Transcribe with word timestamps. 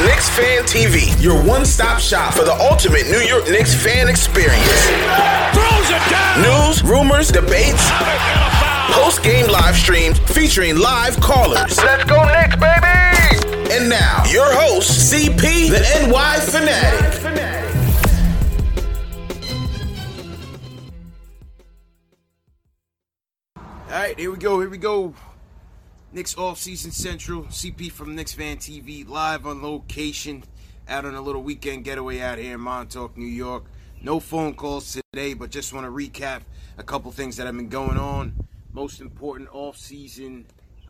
This 0.00 0.08
is 0.08 0.14
Knicks 0.14 0.28
Fan 0.30 0.64
TV, 0.64 1.22
your 1.22 1.42
one-stop 1.44 1.98
shop 1.98 2.32
for 2.34 2.44
the 2.44 2.54
ultimate 2.54 3.06
New 3.10 3.20
York 3.20 3.44
Knicks 3.48 3.74
fan 3.74 4.08
experience. 4.08 4.62
Throws 5.52 5.90
it 5.90 6.10
down. 6.10 6.42
News, 6.42 6.82
rumors, 6.82 7.28
debates, 7.28 7.90
post-game 8.92 9.48
live 9.50 9.76
streams 9.76 10.18
featuring 10.20 10.78
live 10.78 11.20
callers. 11.20 11.76
Let's 11.78 12.04
go 12.04 12.24
Knicks, 12.24 12.56
baby. 12.56 13.74
And 13.74 13.88
now, 13.88 14.24
your 14.30 14.46
host, 14.52 15.12
CP, 15.12 15.70
the 15.70 15.80
NY 16.08 16.40
Fanatic. 16.40 17.16
All 23.56 23.64
right, 23.90 24.18
here 24.18 24.30
we 24.30 24.38
go. 24.38 24.60
Here 24.60 24.70
we 24.70 24.78
go. 24.78 25.14
Knicks 26.12 26.36
off-season 26.36 26.90
central. 26.90 27.44
CP 27.44 27.92
from 27.92 28.16
Knicks 28.16 28.32
Fan 28.32 28.56
TV, 28.56 29.08
live 29.08 29.46
on 29.46 29.62
location, 29.62 30.42
out 30.88 31.04
on 31.04 31.14
a 31.14 31.20
little 31.20 31.40
weekend 31.40 31.84
getaway 31.84 32.18
out 32.18 32.38
here 32.38 32.54
in 32.54 32.60
Montauk, 32.60 33.16
New 33.16 33.26
York. 33.26 33.66
No 34.02 34.18
phone 34.18 34.54
calls 34.54 34.98
today, 35.12 35.34
but 35.34 35.50
just 35.50 35.72
want 35.72 35.86
to 35.86 35.90
recap 35.92 36.40
a 36.78 36.82
couple 36.82 37.12
things 37.12 37.36
that 37.36 37.46
have 37.46 37.56
been 37.56 37.68
going 37.68 37.96
on. 37.96 38.34
Most 38.72 39.00
important 39.00 39.50
off-season 39.52 40.46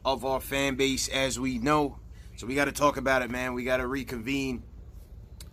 of 0.06 0.24
our 0.24 0.40
fan 0.40 0.76
base, 0.76 1.06
as 1.08 1.38
we 1.38 1.58
know. 1.58 1.98
So 2.36 2.46
we 2.46 2.54
got 2.54 2.64
to 2.64 2.72
talk 2.72 2.96
about 2.96 3.20
it, 3.20 3.30
man. 3.30 3.52
We 3.52 3.64
got 3.64 3.76
to 3.76 3.86
reconvene 3.86 4.62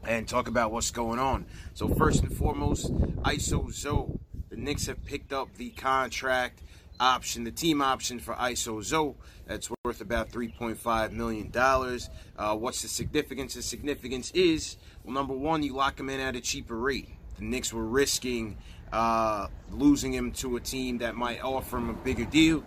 and 0.08 0.26
talk 0.26 0.48
about 0.48 0.72
what's 0.72 0.92
going 0.92 1.20
on. 1.20 1.46
So 1.74 1.90
first 1.90 2.24
and 2.24 2.34
foremost, 2.34 2.94
ISO. 2.94 4.18
The 4.50 4.56
Knicks 4.56 4.86
have 4.86 5.04
picked 5.04 5.34
up 5.34 5.50
the 5.58 5.72
contract 5.72 6.62
option, 7.00 7.44
the 7.44 7.52
team 7.52 7.82
option 7.82 8.20
for 8.20 8.34
ISO. 8.36 9.16
That's 9.46 9.70
worth 9.84 10.02
about 10.02 10.30
$3.5 10.30 11.12
million. 11.12 11.52
Uh, 11.56 12.56
what's 12.56 12.82
the 12.82 12.88
significance? 12.88 13.54
The 13.54 13.62
significance 13.62 14.32
is, 14.32 14.78
well, 15.04 15.14
number 15.14 15.34
one, 15.34 15.64
you 15.64 15.74
lock 15.74 16.00
him 16.00 16.10
in 16.10 16.20
at 16.20 16.36
a 16.36 16.42
cheaper 16.42 16.78
rate. 16.78 17.10
The 17.38 17.46
Knicks 17.46 17.72
were 17.72 17.86
risking 17.86 18.58
uh, 18.92 19.48
losing 19.72 20.14
him 20.14 20.32
to 20.32 20.56
a 20.56 20.60
team 20.60 21.00
that 21.00 21.16
might 21.16 21.44
offer 21.44 21.78
him 21.78 21.90
a 21.90 21.94
bigger 21.94 22.26
deal. 22.26 22.64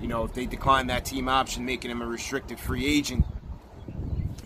You 0.00 0.08
know, 0.08 0.24
if 0.24 0.34
they 0.34 0.46
decline 0.46 0.88
that 0.88 1.04
team 1.04 1.28
option, 1.28 1.64
making 1.64 1.90
him 1.90 2.02
a 2.02 2.06
restricted 2.06 2.58
free 2.58 2.86
agent, 2.86 3.24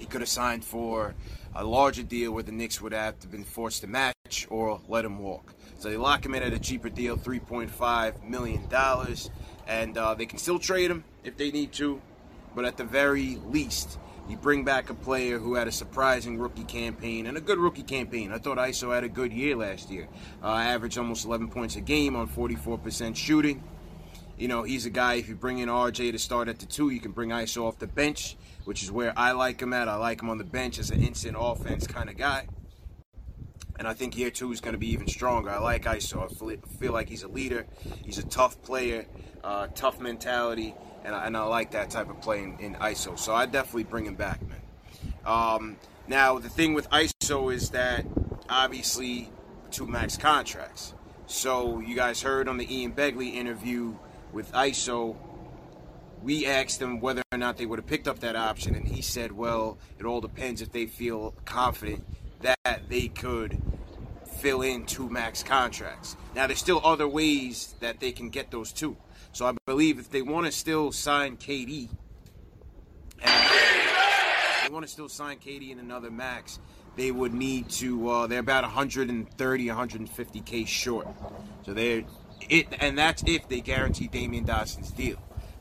could 0.08 0.20
have 0.20 0.28
signed 0.28 0.64
for 0.64 1.14
a 1.54 1.64
larger 1.64 2.02
deal 2.02 2.32
where 2.32 2.42
the 2.42 2.52
Knicks 2.52 2.80
would 2.80 2.92
have 2.92 3.30
been 3.30 3.44
forced 3.44 3.80
to 3.82 3.86
match 3.86 4.46
or 4.50 4.80
let 4.88 5.04
him 5.04 5.18
walk. 5.18 5.54
So 5.78 5.88
they 5.90 5.96
lock 5.96 6.24
him 6.24 6.34
in 6.34 6.42
at 6.42 6.52
a 6.52 6.58
cheaper 6.58 6.88
deal, 6.88 7.16
$3.5 7.16 8.28
million. 8.28 8.68
And 9.66 9.98
uh, 9.98 10.14
they 10.14 10.26
can 10.26 10.38
still 10.38 10.58
trade 10.58 10.90
him 10.90 11.04
if 11.24 11.36
they 11.36 11.50
need 11.50 11.72
to. 11.74 12.00
But 12.54 12.64
at 12.64 12.76
the 12.76 12.84
very 12.84 13.36
least, 13.46 13.98
you 14.28 14.36
bring 14.36 14.64
back 14.64 14.90
a 14.90 14.94
player 14.94 15.38
who 15.38 15.54
had 15.54 15.68
a 15.68 15.72
surprising 15.72 16.38
rookie 16.38 16.64
campaign 16.64 17.26
and 17.26 17.36
a 17.36 17.40
good 17.40 17.58
rookie 17.58 17.82
campaign. 17.82 18.32
I 18.32 18.38
thought 18.38 18.58
ISO 18.58 18.94
had 18.94 19.04
a 19.04 19.08
good 19.08 19.32
year 19.32 19.56
last 19.56 19.90
year. 19.90 20.08
Uh, 20.42 20.48
averaged 20.48 20.98
almost 20.98 21.24
11 21.24 21.48
points 21.48 21.76
a 21.76 21.80
game 21.80 22.14
on 22.14 22.28
44% 22.28 23.16
shooting. 23.16 23.62
You 24.36 24.48
know, 24.48 24.62
he's 24.62 24.86
a 24.86 24.90
guy, 24.90 25.14
if 25.14 25.28
you 25.28 25.34
bring 25.34 25.58
in 25.58 25.68
RJ 25.68 26.12
to 26.12 26.18
start 26.18 26.48
at 26.48 26.58
the 26.58 26.66
two, 26.66 26.90
you 26.90 27.00
can 27.00 27.12
bring 27.12 27.30
ISO 27.30 27.64
off 27.66 27.78
the 27.78 27.88
bench, 27.88 28.36
which 28.68 28.82
is 28.82 28.92
where 28.92 29.14
I 29.16 29.32
like 29.32 29.62
him 29.62 29.72
at. 29.72 29.88
I 29.88 29.94
like 29.94 30.20
him 30.20 30.28
on 30.28 30.36
the 30.36 30.44
bench 30.44 30.78
as 30.78 30.90
an 30.90 31.02
instant 31.02 31.38
offense 31.40 31.86
kind 31.86 32.10
of 32.10 32.18
guy. 32.18 32.46
And 33.78 33.88
I 33.88 33.94
think 33.94 34.14
year 34.14 34.30
two 34.30 34.52
is 34.52 34.60
going 34.60 34.74
to 34.74 34.78
be 34.78 34.92
even 34.92 35.08
stronger. 35.08 35.48
I 35.48 35.58
like 35.58 35.84
ISO. 35.84 36.22
I 36.22 36.76
feel 36.78 36.92
like 36.92 37.08
he's 37.08 37.22
a 37.22 37.28
leader. 37.28 37.66
He's 38.04 38.18
a 38.18 38.26
tough 38.26 38.60
player, 38.60 39.06
uh, 39.42 39.68
tough 39.68 40.00
mentality, 40.00 40.74
and 41.02 41.14
I, 41.14 41.26
and 41.26 41.34
I 41.34 41.44
like 41.44 41.70
that 41.70 41.88
type 41.88 42.10
of 42.10 42.20
play 42.20 42.42
in, 42.42 42.58
in 42.58 42.74
ISO. 42.74 43.18
So 43.18 43.34
I 43.34 43.46
definitely 43.46 43.84
bring 43.84 44.04
him 44.04 44.16
back, 44.16 44.42
man. 44.46 44.60
Um, 45.24 45.76
now, 46.06 46.38
the 46.38 46.50
thing 46.50 46.74
with 46.74 46.90
ISO 46.90 47.50
is 47.50 47.70
that 47.70 48.04
obviously 48.50 49.30
two 49.70 49.86
max 49.86 50.18
contracts. 50.18 50.92
So 51.24 51.80
you 51.80 51.96
guys 51.96 52.20
heard 52.20 52.48
on 52.48 52.58
the 52.58 52.70
Ian 52.70 52.92
Begley 52.92 53.32
interview 53.32 53.94
with 54.30 54.52
ISO, 54.52 55.16
we 56.22 56.46
asked 56.46 56.80
him 56.80 57.00
whether 57.00 57.22
or 57.32 57.38
not 57.38 57.56
they 57.56 57.66
would 57.66 57.78
have 57.78 57.86
picked 57.86 58.08
up 58.08 58.20
that 58.20 58.36
option, 58.36 58.74
and 58.74 58.86
he 58.86 59.02
said, 59.02 59.32
well, 59.32 59.78
it 59.98 60.04
all 60.04 60.20
depends 60.20 60.62
if 60.62 60.72
they 60.72 60.86
feel 60.86 61.34
confident 61.44 62.04
that 62.40 62.88
they 62.88 63.08
could 63.08 63.60
fill 64.38 64.62
in 64.62 64.86
two 64.86 65.08
max 65.08 65.42
contracts. 65.42 66.16
Now, 66.34 66.46
there's 66.46 66.58
still 66.60 66.80
other 66.84 67.08
ways 67.08 67.74
that 67.80 68.00
they 68.00 68.12
can 68.12 68.30
get 68.30 68.50
those 68.50 68.72
two. 68.72 68.96
So 69.32 69.46
I 69.46 69.52
believe 69.66 69.98
if 69.98 70.10
they 70.10 70.22
want 70.22 70.46
to 70.46 70.52
still 70.52 70.92
sign 70.92 71.36
KD, 71.36 71.88
and 73.20 73.50
they 74.64 74.72
want 74.72 74.86
to 74.86 74.90
still 74.90 75.08
sign 75.08 75.38
KD 75.38 75.70
in 75.70 75.78
another 75.78 76.10
max, 76.10 76.58
they 76.96 77.10
would 77.10 77.34
need 77.34 77.68
to. 77.70 78.08
Uh, 78.08 78.26
they're 78.26 78.40
about 78.40 78.64
130, 78.64 79.66
150k 79.66 80.66
short. 80.66 81.08
So 81.64 81.74
they're 81.74 82.04
it, 82.48 82.68
and 82.80 82.96
that's 82.96 83.22
if 83.26 83.48
they 83.48 83.60
guarantee 83.60 84.08
Damyean 84.08 84.46
Dotson's 84.46 84.90
deal. 84.90 85.18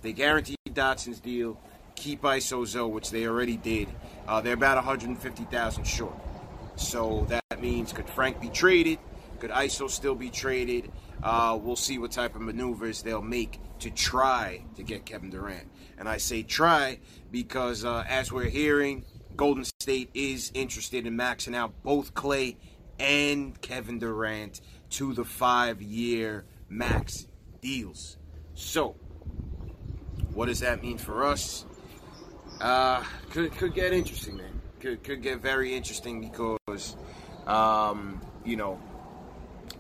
They 0.08 0.14
guarantee 0.14 0.56
Dotson's 0.74 1.20
deal, 1.20 1.60
keep 1.96 2.22
ISO 2.22 2.66
Zoe, 2.66 2.90
which 2.90 3.12
they 3.12 3.28
already 3.28 3.58
did. 3.58 3.90
Uh, 4.26 4.40
they're 4.40 4.54
about 4.54 4.78
150,000 4.78 5.84
short. 5.84 6.14
So 6.78 7.26
that 7.28 7.62
means 7.62 7.92
could 7.92 8.08
Frank 8.08 8.40
be 8.40 8.48
traded? 8.48 9.00
Could 9.40 9.52
ISO 9.52 9.90
still 9.90 10.16
be 10.16 10.30
traded? 10.30 10.94
Uh, 11.22 11.60
we'll 11.62 11.76
see 11.76 11.98
what 11.98 12.12
type 12.12 12.38
of 12.38 12.42
maneuvers 12.42 13.02
they'll 13.02 13.22
make 13.22 13.60
to 13.80 13.90
try 13.90 14.64
to 14.78 14.82
get 14.82 15.06
Kevin 15.06 15.30
Durant. 15.30 15.68
And 15.98 16.08
I 16.08 16.20
say 16.20 16.42
try 16.42 17.00
because, 17.30 17.84
uh, 17.84 18.06
as 18.08 18.32
we're 18.32 18.46
hearing, 18.46 19.04
Golden 19.36 19.66
State 19.66 20.10
is 20.14 20.52
interested 20.54 21.06
in 21.06 21.18
maxing 21.18 21.54
out 21.54 21.74
both 21.84 22.14
Klay 22.14 22.56
and 22.98 23.60
Kevin 23.60 24.00
Durant 24.00 24.62
to 24.92 25.14
the 25.14 25.26
five 25.26 25.82
year 25.82 26.46
max 26.70 27.28
deals. 27.60 28.16
So, 28.54 28.96
what 30.38 30.46
does 30.46 30.62
that 30.62 30.82
mean 30.82 30.98
for 30.98 31.26
us? 31.26 31.66
Uh, 32.62 33.04
could, 33.32 33.52
could 33.58 33.74
get 33.74 33.92
interesting, 33.92 34.38
man 34.38 34.58
could 34.80 35.04
could 35.04 35.22
get 35.22 35.40
very 35.40 35.74
interesting 35.74 36.22
because, 36.22 36.96
um, 37.46 38.22
you 38.46 38.56
know, 38.56 38.80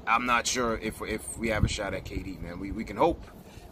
I'm 0.05 0.25
not 0.25 0.47
sure 0.47 0.77
if 0.77 1.01
if 1.01 1.37
we 1.37 1.49
have 1.49 1.63
a 1.63 1.67
shot 1.67 1.93
at 1.93 2.05
KD, 2.05 2.41
man. 2.41 2.59
We 2.59 2.71
we 2.71 2.83
can 2.83 2.97
hope, 2.97 3.23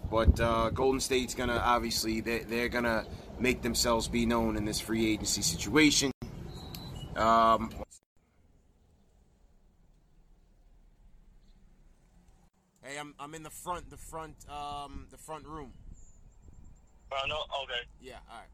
but 0.10 0.40
uh, 0.40 0.70
Golden 0.70 1.00
State's 1.00 1.34
gonna 1.34 1.58
obviously 1.58 2.22
they 2.22 2.40
they're 2.40 2.70
gonna 2.70 3.06
make 3.40 3.62
themselves 3.62 4.08
be 4.08 4.26
known 4.26 4.56
in 4.56 4.66
this 4.66 4.80
free 4.80 5.12
agency 5.12 5.42
situation. 5.42 6.12
Um, 7.16 7.72
hey, 12.84 12.98
I'm 13.00 13.14
I'm 13.20 13.34
in 13.36 13.44
the 13.44 13.50
front 13.50 13.90
the 13.90 13.98
front 13.98 14.36
um 14.50 15.08
the 15.12 15.18
front 15.18 15.46
room. 15.46 15.74
Uh, 17.12 17.28
no, 17.28 17.36
okay. 17.64 17.82
Yeah, 18.02 18.16
all 18.30 18.38
right. 18.38 18.50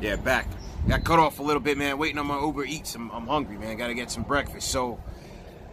Yeah, 0.00 0.16
back. 0.16 0.46
Got 0.86 1.04
cut 1.04 1.18
off 1.18 1.38
a 1.38 1.42
little 1.42 1.62
bit, 1.62 1.78
man. 1.78 1.96
Waiting 1.98 2.18
on 2.18 2.26
my 2.26 2.38
Uber 2.38 2.64
Eats. 2.64 2.94
I'm, 2.94 3.10
I'm 3.10 3.26
hungry, 3.26 3.56
man. 3.56 3.76
Got 3.78 3.86
to 3.88 3.94
get 3.94 4.10
some 4.10 4.22
breakfast. 4.22 4.70
So, 4.70 5.00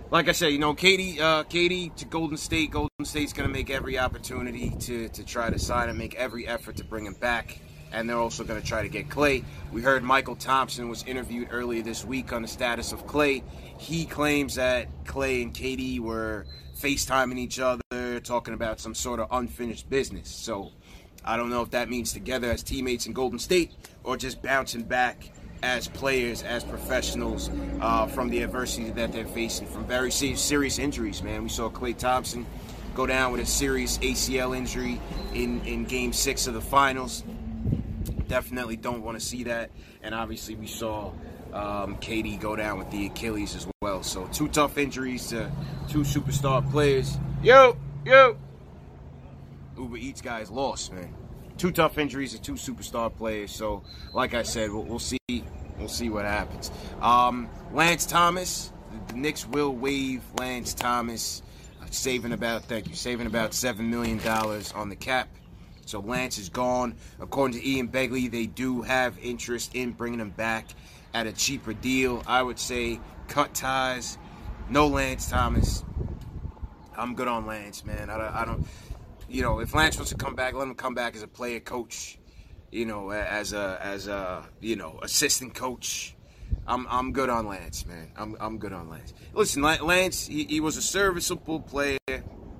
like 0.09 0.29
I 0.29 0.31
said, 0.31 0.53
you 0.53 0.59
know, 0.59 0.73
KD, 0.73 1.19
uh, 1.19 1.43
KD 1.43 1.95
to 1.97 2.05
Golden 2.05 2.37
State. 2.37 2.71
Golden 2.71 2.89
State's 3.03 3.33
gonna 3.33 3.49
make 3.49 3.69
every 3.69 3.97
opportunity 3.99 4.69
to 4.81 5.09
to 5.09 5.23
try 5.25 5.49
to 5.49 5.59
sign 5.59 5.89
and 5.89 5.97
make 5.97 6.15
every 6.15 6.47
effort 6.47 6.77
to 6.77 6.83
bring 6.83 7.05
him 7.05 7.13
back, 7.13 7.59
and 7.91 8.09
they're 8.09 8.19
also 8.19 8.43
gonna 8.43 8.61
try 8.61 8.83
to 8.83 8.89
get 8.89 9.09
Klay. 9.09 9.43
We 9.71 9.81
heard 9.81 10.03
Mychal 10.03 10.37
Thompson 10.37 10.89
was 10.89 11.03
interviewed 11.03 11.49
earlier 11.51 11.81
this 11.81 12.05
week 12.05 12.33
on 12.33 12.41
the 12.41 12.47
status 12.47 12.91
of 12.91 13.07
Klay. 13.07 13.43
He 13.77 14.05
claims 14.05 14.55
that 14.55 14.87
Klay 15.05 15.43
and 15.43 15.53
KD 15.53 15.99
were 15.99 16.45
FaceTiming 16.81 17.37
each 17.37 17.59
other, 17.59 18.19
talking 18.21 18.53
about 18.53 18.79
some 18.79 18.95
sort 18.95 19.19
of 19.19 19.27
unfinished 19.31 19.89
business. 19.89 20.29
So 20.29 20.71
I 21.23 21.37
don't 21.37 21.49
know 21.49 21.61
if 21.61 21.71
that 21.71 21.89
means 21.89 22.13
together 22.13 22.49
as 22.49 22.63
teammates 22.63 23.05
in 23.05 23.13
Golden 23.13 23.39
State 23.39 23.71
or 24.03 24.17
just 24.17 24.41
bouncing 24.41 24.83
back 24.83 25.31
as 25.63 25.87
players, 25.87 26.41
as 26.41 26.63
professionals 26.63 27.51
uh, 27.81 28.07
from 28.07 28.29
the 28.29 28.41
adversity 28.41 28.89
that 28.89 29.11
they're 29.11 29.27
facing 29.27 29.67
from 29.67 29.85
very 29.85 30.11
serious 30.11 30.79
injuries, 30.79 31.21
man. 31.21 31.43
We 31.43 31.49
saw 31.49 31.69
Klay 31.69 31.95
Thompson 31.95 32.47
go 32.95 33.05
down 33.05 33.31
with 33.31 33.41
a 33.41 33.45
serious 33.45 33.97
ACL 33.99 34.57
injury 34.57 34.99
in, 35.33 35.61
in 35.65 35.85
game 35.85 36.13
six 36.13 36.47
of 36.47 36.55
the 36.55 36.61
finals. 36.61 37.23
Definitely 38.27 38.77
don't 38.77 39.03
want 39.03 39.19
to 39.19 39.25
see 39.25 39.43
that. 39.43 39.69
And 40.01 40.15
obviously, 40.15 40.55
we 40.55 40.67
saw 40.67 41.11
um, 41.53 41.97
KD 41.97 42.39
go 42.39 42.55
down 42.55 42.79
with 42.79 42.89
the 42.89 43.05
Achilles 43.05 43.55
as 43.55 43.65
well. 43.65 43.70
So, 44.01 44.25
two 44.27 44.47
tough 44.47 44.77
injuries 44.77 45.27
to 45.29 45.51
two 45.87 45.99
superstar 45.99 46.69
players. 46.71 47.17
Yo, 47.43 47.77
yo. 48.05 48.37
Uber 49.77 49.97
Eats 49.97 50.21
guys 50.21 50.49
lost, 50.51 50.93
man. 50.93 51.13
Two 51.57 51.71
tough 51.71 51.97
injuries 51.97 52.33
to 52.33 52.41
two 52.41 52.53
superstar 52.53 53.15
players. 53.15 53.51
So, 53.51 53.83
like 54.13 54.33
I 54.33 54.43
said, 54.43 54.71
we'll, 54.71 54.83
we'll 54.83 54.99
see. 54.99 55.17
We'll 55.77 55.89
see 55.89 56.09
what 56.09 56.25
happens. 56.25 56.69
Um, 57.01 57.49
Lance 57.73 58.05
Thomas, 58.05 58.71
the 59.07 59.15
Knicks 59.15 59.47
will 59.47 59.73
waive 59.73 60.21
Lance 60.37 60.75
Thomas, 60.75 61.41
uh, 61.81 61.85
saving 61.89 62.33
about 62.33 62.65
thank 62.65 62.87
you, 62.87 62.93
saving 62.93 63.25
about 63.25 63.53
seven 63.53 63.89
million 63.89 64.19
dollars 64.19 64.71
on 64.73 64.89
the 64.89 64.95
cap. 64.95 65.27
So 65.85 65.99
Lance 65.99 66.37
is 66.37 66.49
gone. 66.49 66.95
According 67.19 67.59
to 67.59 67.67
Ian 67.67 67.89
Begley, 67.89 68.29
they 68.29 68.45
do 68.45 68.83
have 68.83 69.17
interest 69.19 69.75
in 69.75 69.91
bringing 69.91 70.19
him 70.19 70.29
back 70.29 70.67
at 71.13 71.27
a 71.27 71.33
cheaper 71.33 71.73
deal. 71.73 72.23
I 72.27 72.43
would 72.43 72.59
say 72.59 72.99
cut 73.31 73.53
ties. 73.53 74.17
No 74.69 74.87
Lance 74.87 75.29
Thomas. 75.29 75.83
I'm 76.97 77.15
good 77.15 77.27
on 77.27 77.45
Lance, 77.45 77.85
man. 77.85 78.09
I 78.09 78.17
don't, 78.17 78.35
I 78.35 78.45
don't 78.45 78.67
you 79.29 79.41
know, 79.41 79.59
if 79.59 79.73
Lance 79.73 79.95
wants 79.95 80.11
to 80.11 80.17
come 80.17 80.35
back, 80.35 80.53
let 80.53 80.67
him 80.67 80.75
come 80.75 80.93
back 80.93 81.15
as 81.15 81.23
a 81.23 81.27
player 81.27 81.61
coach. 81.61 82.17
You 82.71 82.85
know, 82.85 83.11
as 83.11 83.53
a 83.53 83.79
as 83.81 84.07
a 84.07 84.45
you 84.61 84.75
know 84.75 84.99
assistant 85.01 85.53
coach. 85.55 86.15
I'm 86.67 86.85
I'm 86.89 87.11
good 87.11 87.29
on 87.29 87.47
Lance, 87.47 87.85
man. 87.85 88.11
I'm 88.15 88.35
I'm 88.39 88.57
good 88.59 88.73
on 88.73 88.89
Lance. 88.89 89.13
Listen, 89.33 89.61
Lance, 89.61 90.27
he, 90.27 90.43
he 90.45 90.59
was 90.59 90.77
a 90.77 90.81
serviceable 90.81 91.61
player. 91.61 91.97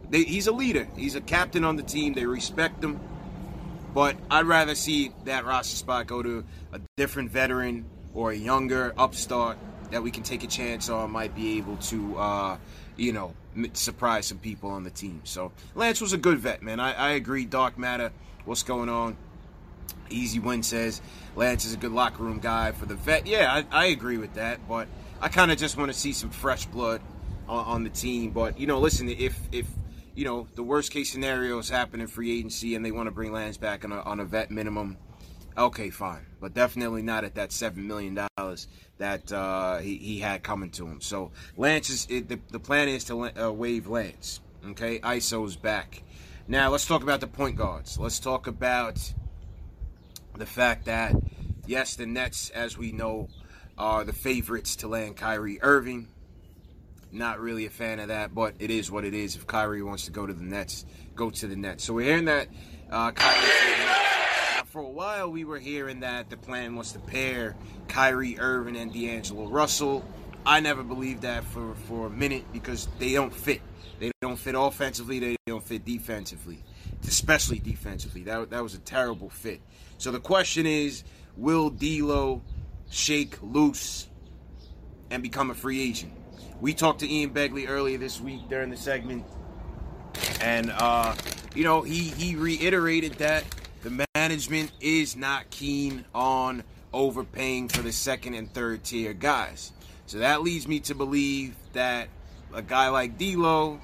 They, 0.09 0.23
he's 0.23 0.47
a 0.47 0.51
leader. 0.51 0.87
He's 0.97 1.15
a 1.15 1.21
captain 1.21 1.63
on 1.63 1.75
the 1.75 1.83
team. 1.83 2.13
They 2.13 2.25
respect 2.25 2.83
him. 2.83 2.99
But 3.93 4.17
I'd 4.29 4.45
rather 4.45 4.75
see 4.75 5.11
that 5.25 5.45
roster 5.45 5.75
spot 5.75 6.07
go 6.07 6.23
to 6.23 6.45
a 6.73 6.79
different 6.97 7.31
veteran 7.31 7.85
or 8.13 8.31
a 8.31 8.35
younger 8.35 8.93
upstart 8.97 9.57
that 9.91 10.01
we 10.01 10.11
can 10.11 10.23
take 10.23 10.43
a 10.43 10.47
chance 10.47 10.89
on. 10.89 11.11
Might 11.11 11.35
be 11.35 11.57
able 11.57 11.77
to, 11.77 12.17
uh, 12.17 12.57
you 12.97 13.13
know, 13.13 13.33
surprise 13.73 14.27
some 14.27 14.39
people 14.39 14.69
on 14.69 14.83
the 14.83 14.89
team. 14.89 15.21
So 15.23 15.51
Lance 15.75 16.01
was 16.01 16.13
a 16.13 16.17
good 16.17 16.39
vet, 16.39 16.63
man. 16.63 16.79
I, 16.79 16.93
I 16.93 17.09
agree. 17.11 17.45
Dark 17.45 17.77
matter. 17.77 18.11
What's 18.45 18.63
going 18.63 18.89
on? 18.89 19.17
Easy 20.09 20.39
Win 20.39 20.63
says 20.63 21.01
Lance 21.35 21.65
is 21.65 21.73
a 21.73 21.77
good 21.77 21.91
locker 21.91 22.23
room 22.23 22.39
guy 22.39 22.71
for 22.71 22.85
the 22.85 22.95
vet. 22.95 23.27
Yeah, 23.27 23.63
I, 23.71 23.83
I 23.83 23.85
agree 23.85 24.17
with 24.17 24.33
that, 24.33 24.67
but 24.67 24.87
I 25.21 25.29
kind 25.29 25.51
of 25.51 25.57
just 25.57 25.77
want 25.77 25.91
to 25.91 25.97
see 25.97 26.13
some 26.13 26.29
fresh 26.29 26.65
blood 26.65 27.01
on, 27.47 27.65
on, 27.65 27.83
the 27.83 27.89
team. 27.89 28.31
But 28.31 28.59
you 28.59 28.67
know, 28.67 28.79
listen, 28.79 29.09
if 29.09 29.39
if 29.51 29.67
you 30.15 30.25
know 30.25 30.47
the 30.55 30.63
worst 30.63 30.91
case 30.91 31.11
scenario 31.11 31.57
is 31.59 31.69
happening 31.69 32.07
free 32.07 32.37
agency 32.37 32.75
and 32.75 32.85
they 32.85 32.91
want 32.91 33.07
to 33.07 33.11
bring 33.11 33.31
Lance 33.31 33.57
back 33.57 33.85
on 33.85 33.91
a, 33.91 34.01
on 34.01 34.19
a 34.19 34.25
vet 34.25 34.51
minimum, 34.51 34.97
okay, 35.57 35.89
fine, 35.89 36.25
but 36.39 36.53
definitely 36.53 37.01
not 37.01 37.23
at 37.23 37.35
that 37.35 37.51
seven 37.51 37.87
million 37.87 38.19
dollars 38.37 38.67
that 38.97 39.31
uh, 39.31 39.77
he, 39.79 39.97
he 39.97 40.19
had 40.19 40.43
coming 40.43 40.69
to 40.71 40.85
him. 40.87 41.01
So 41.01 41.31
Lance 41.57 41.89
is 41.89 42.07
it, 42.09 42.29
the, 42.29 42.39
the 42.51 42.59
plan 42.59 42.87
is 42.87 43.03
to 43.05 43.23
uh, 43.23 43.51
Lance. 43.51 44.41
Okay, 44.69 44.99
ISO's 44.99 45.55
back. 45.55 46.03
Now 46.47 46.69
let's 46.69 46.85
talk 46.85 47.01
about 47.03 47.19
the 47.19 47.27
point 47.27 47.55
guards. 47.55 47.97
Let's 47.97 48.19
talk 48.19 48.47
about 48.47 49.13
the 50.37 50.45
fact 50.45 50.85
that 50.85 51.15
yes, 51.65 51.95
the 51.95 52.05
Nets, 52.05 52.49
as 52.51 52.77
we 52.77 52.91
know, 52.91 53.29
are 53.77 54.03
the 54.03 54.13
favorites 54.13 54.75
to 54.77 54.87
land 54.87 55.17
Kyrie 55.17 55.59
Irving. 55.61 56.07
Not 57.11 57.39
really 57.39 57.65
a 57.65 57.69
fan 57.69 57.99
of 57.99 58.07
that, 58.07 58.33
but 58.33 58.53
it 58.59 58.69
is 58.69 58.89
what 58.89 59.03
it 59.03 59.13
is. 59.13 59.35
If 59.35 59.47
Kyrie 59.47 59.83
wants 59.83 60.05
to 60.05 60.11
go 60.11 60.25
to 60.25 60.33
the 60.33 60.43
Nets, 60.43 60.85
go 61.15 61.29
to 61.29 61.47
the 61.47 61.55
Nets. 61.55 61.83
So 61.83 61.93
we're 61.93 62.05
hearing 62.05 62.25
that 62.25 62.47
uh, 62.89 63.11
Kyrie. 63.11 63.90
For 64.71 64.79
a 64.79 64.89
while, 64.89 65.29
we 65.29 65.43
were 65.43 65.59
hearing 65.59 65.99
that 65.99 66.29
the 66.29 66.37
plan 66.37 66.77
was 66.77 66.93
to 66.93 66.99
pair 66.99 67.57
Kyrie 67.89 68.39
Irving 68.39 68.77
and 68.77 68.93
D'Angelo 68.93 69.49
Russell. 69.49 70.05
I 70.45 70.61
never 70.61 70.81
believed 70.81 71.23
that 71.23 71.43
for, 71.43 71.75
for 71.89 72.07
a 72.07 72.09
minute 72.09 72.45
because 72.53 72.87
they 72.97 73.11
don't 73.11 73.33
fit. 73.33 73.59
They 73.99 74.11
don't 74.21 74.37
fit 74.37 74.55
offensively. 74.57 75.19
They 75.19 75.35
don't 75.45 75.61
fit 75.61 75.83
defensively, 75.83 76.63
especially 77.05 77.59
defensively. 77.59 78.23
That, 78.23 78.51
that 78.51 78.63
was 78.63 78.73
a 78.73 78.79
terrible 78.79 79.29
fit. 79.29 79.59
So 79.97 80.09
the 80.09 80.21
question 80.21 80.65
is, 80.65 81.03
will 81.35 81.69
D'Lo 81.69 82.41
shake 82.89 83.43
loose 83.43 84.07
and 85.09 85.21
become 85.21 85.51
a 85.51 85.53
free 85.53 85.81
agent? 85.81 86.13
We 86.61 86.73
talked 86.73 87.01
to 87.01 87.13
Ian 87.13 87.31
Begley 87.31 87.67
earlier 87.67 87.97
this 87.97 88.21
week 88.21 88.47
during 88.47 88.69
the 88.69 88.77
segment, 88.77 89.25
and 90.39 90.71
uh, 90.71 91.13
you 91.53 91.65
know 91.65 91.81
he 91.81 92.03
he 92.03 92.35
reiterated 92.37 93.15
that 93.15 93.43
the 93.81 94.05
management 94.15 94.71
is 94.79 95.15
not 95.15 95.49
keen 95.49 96.05
on 96.13 96.63
overpaying 96.93 97.69
for 97.69 97.81
the 97.81 97.91
second 97.91 98.33
and 98.33 98.51
third 98.53 98.83
tier 98.83 99.13
guys. 99.13 99.71
So 100.05 100.19
that 100.19 100.41
leads 100.41 100.67
me 100.67 100.79
to 100.81 100.95
believe 100.95 101.55
that 101.73 102.09
a 102.53 102.61
guy 102.61 102.89
like 102.89 103.17
D'Lo 103.17 103.79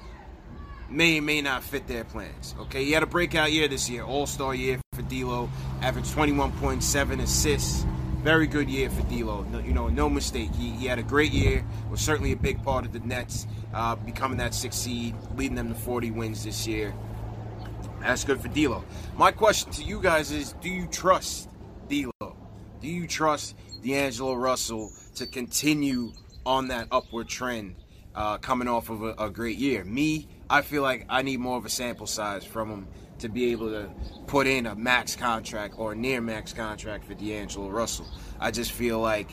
may 0.90 1.20
may 1.20 1.42
not 1.42 1.62
fit 1.62 1.86
their 1.86 2.04
plans. 2.04 2.54
Okay, 2.60 2.84
he 2.84 2.92
had 2.92 3.02
a 3.02 3.06
breakout 3.06 3.52
year 3.52 3.68
this 3.68 3.88
year, 3.88 4.04
All 4.04 4.26
Star 4.26 4.54
year 4.54 4.78
for 4.92 5.02
D'Lo, 5.02 5.50
averaged 5.82 6.14
21.7 6.14 7.20
assists 7.22 7.84
very 8.22 8.46
good 8.46 8.68
year 8.68 8.90
for 8.90 9.02
D'Lo. 9.02 9.42
No, 9.50 9.58
you 9.60 9.72
know, 9.72 9.88
no 9.88 10.10
mistake. 10.10 10.54
He, 10.54 10.70
he 10.70 10.86
had 10.86 10.98
a 10.98 11.02
great 11.02 11.32
year. 11.32 11.64
Was 11.90 12.00
certainly 12.00 12.32
a 12.32 12.36
big 12.36 12.62
part 12.62 12.84
of 12.84 12.92
the 12.92 12.98
Nets 13.00 13.46
uh, 13.72 13.94
becoming 13.96 14.38
that 14.38 14.54
sixth 14.54 14.80
seed, 14.80 15.14
leading 15.36 15.54
them 15.54 15.68
to 15.68 15.74
40 15.74 16.10
wins 16.10 16.44
this 16.44 16.66
year. 16.66 16.92
That's 18.00 18.24
good 18.24 18.40
for 18.40 18.48
D'Lo. 18.48 18.84
My 19.16 19.32
question 19.32 19.70
to 19.72 19.84
you 19.84 20.00
guys 20.00 20.30
is: 20.30 20.52
Do 20.60 20.68
you 20.68 20.86
trust 20.86 21.50
D'Lo? 21.88 22.36
Do 22.80 22.88
you 22.88 23.06
trust 23.06 23.56
D'Angelo 23.82 24.34
Russell 24.34 24.92
to 25.16 25.26
continue 25.26 26.12
on 26.46 26.68
that 26.68 26.88
upward 26.92 27.28
trend, 27.28 27.74
uh, 28.14 28.38
coming 28.38 28.68
off 28.68 28.88
of 28.88 29.02
a, 29.02 29.14
a 29.18 29.30
great 29.30 29.58
year? 29.58 29.84
Me, 29.84 30.28
I 30.48 30.62
feel 30.62 30.82
like 30.82 31.06
I 31.08 31.22
need 31.22 31.40
more 31.40 31.58
of 31.58 31.66
a 31.66 31.68
sample 31.70 32.06
size 32.06 32.44
from 32.44 32.70
him 32.70 32.88
to 33.18 33.28
be 33.28 33.50
able 33.50 33.70
to 33.70 33.90
put 34.26 34.46
in 34.46 34.66
a 34.66 34.76
max 34.76 35.16
contract 35.16 35.74
or 35.76 35.94
near 35.94 36.20
max 36.20 36.52
contract 36.52 37.04
for 37.04 37.14
D'Angelo 37.14 37.68
Russell. 37.68 38.06
I 38.38 38.52
just 38.52 38.70
feel 38.70 39.00
like, 39.00 39.28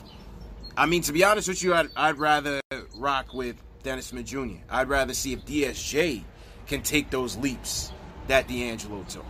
I 0.76 0.86
mean, 0.86 1.02
to 1.02 1.12
be 1.12 1.22
honest 1.22 1.46
with 1.46 1.62
you, 1.62 1.72
I'd, 1.72 1.88
I'd 1.94 2.18
rather 2.18 2.60
rock 2.96 3.32
with 3.32 3.56
Dennis 3.84 4.06
Smith 4.06 4.26
Jr. 4.26 4.56
I'd 4.68 4.88
rather 4.88 5.14
see 5.14 5.32
if 5.32 5.44
DSJ 5.46 6.24
can 6.66 6.82
take 6.82 7.10
those 7.10 7.36
leaps 7.36 7.92
that 8.28 8.48
D'Angelo 8.48 9.04
took. 9.08 9.24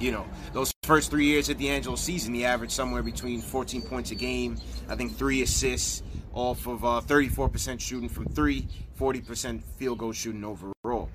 You 0.00 0.10
know, 0.10 0.26
those 0.52 0.74
first 0.82 1.10
three 1.10 1.26
years 1.26 1.48
of 1.48 1.58
D'Angelo 1.58 1.96
season, 1.96 2.34
he 2.34 2.44
averaged 2.44 2.72
somewhere 2.72 3.02
between 3.02 3.40
14 3.40 3.82
points 3.82 4.10
a 4.10 4.14
game, 4.14 4.56
I 4.88 4.96
think 4.96 5.16
three 5.16 5.42
assists 5.42 6.02
off 6.32 6.66
of 6.66 6.84
uh, 6.84 7.00
34% 7.06 7.80
shooting 7.80 8.08
from 8.08 8.26
three, 8.26 8.68
40% 8.98 9.62
field 9.76 9.98
goal 9.98 10.12
shooting 10.12 10.44
overall. 10.44 11.08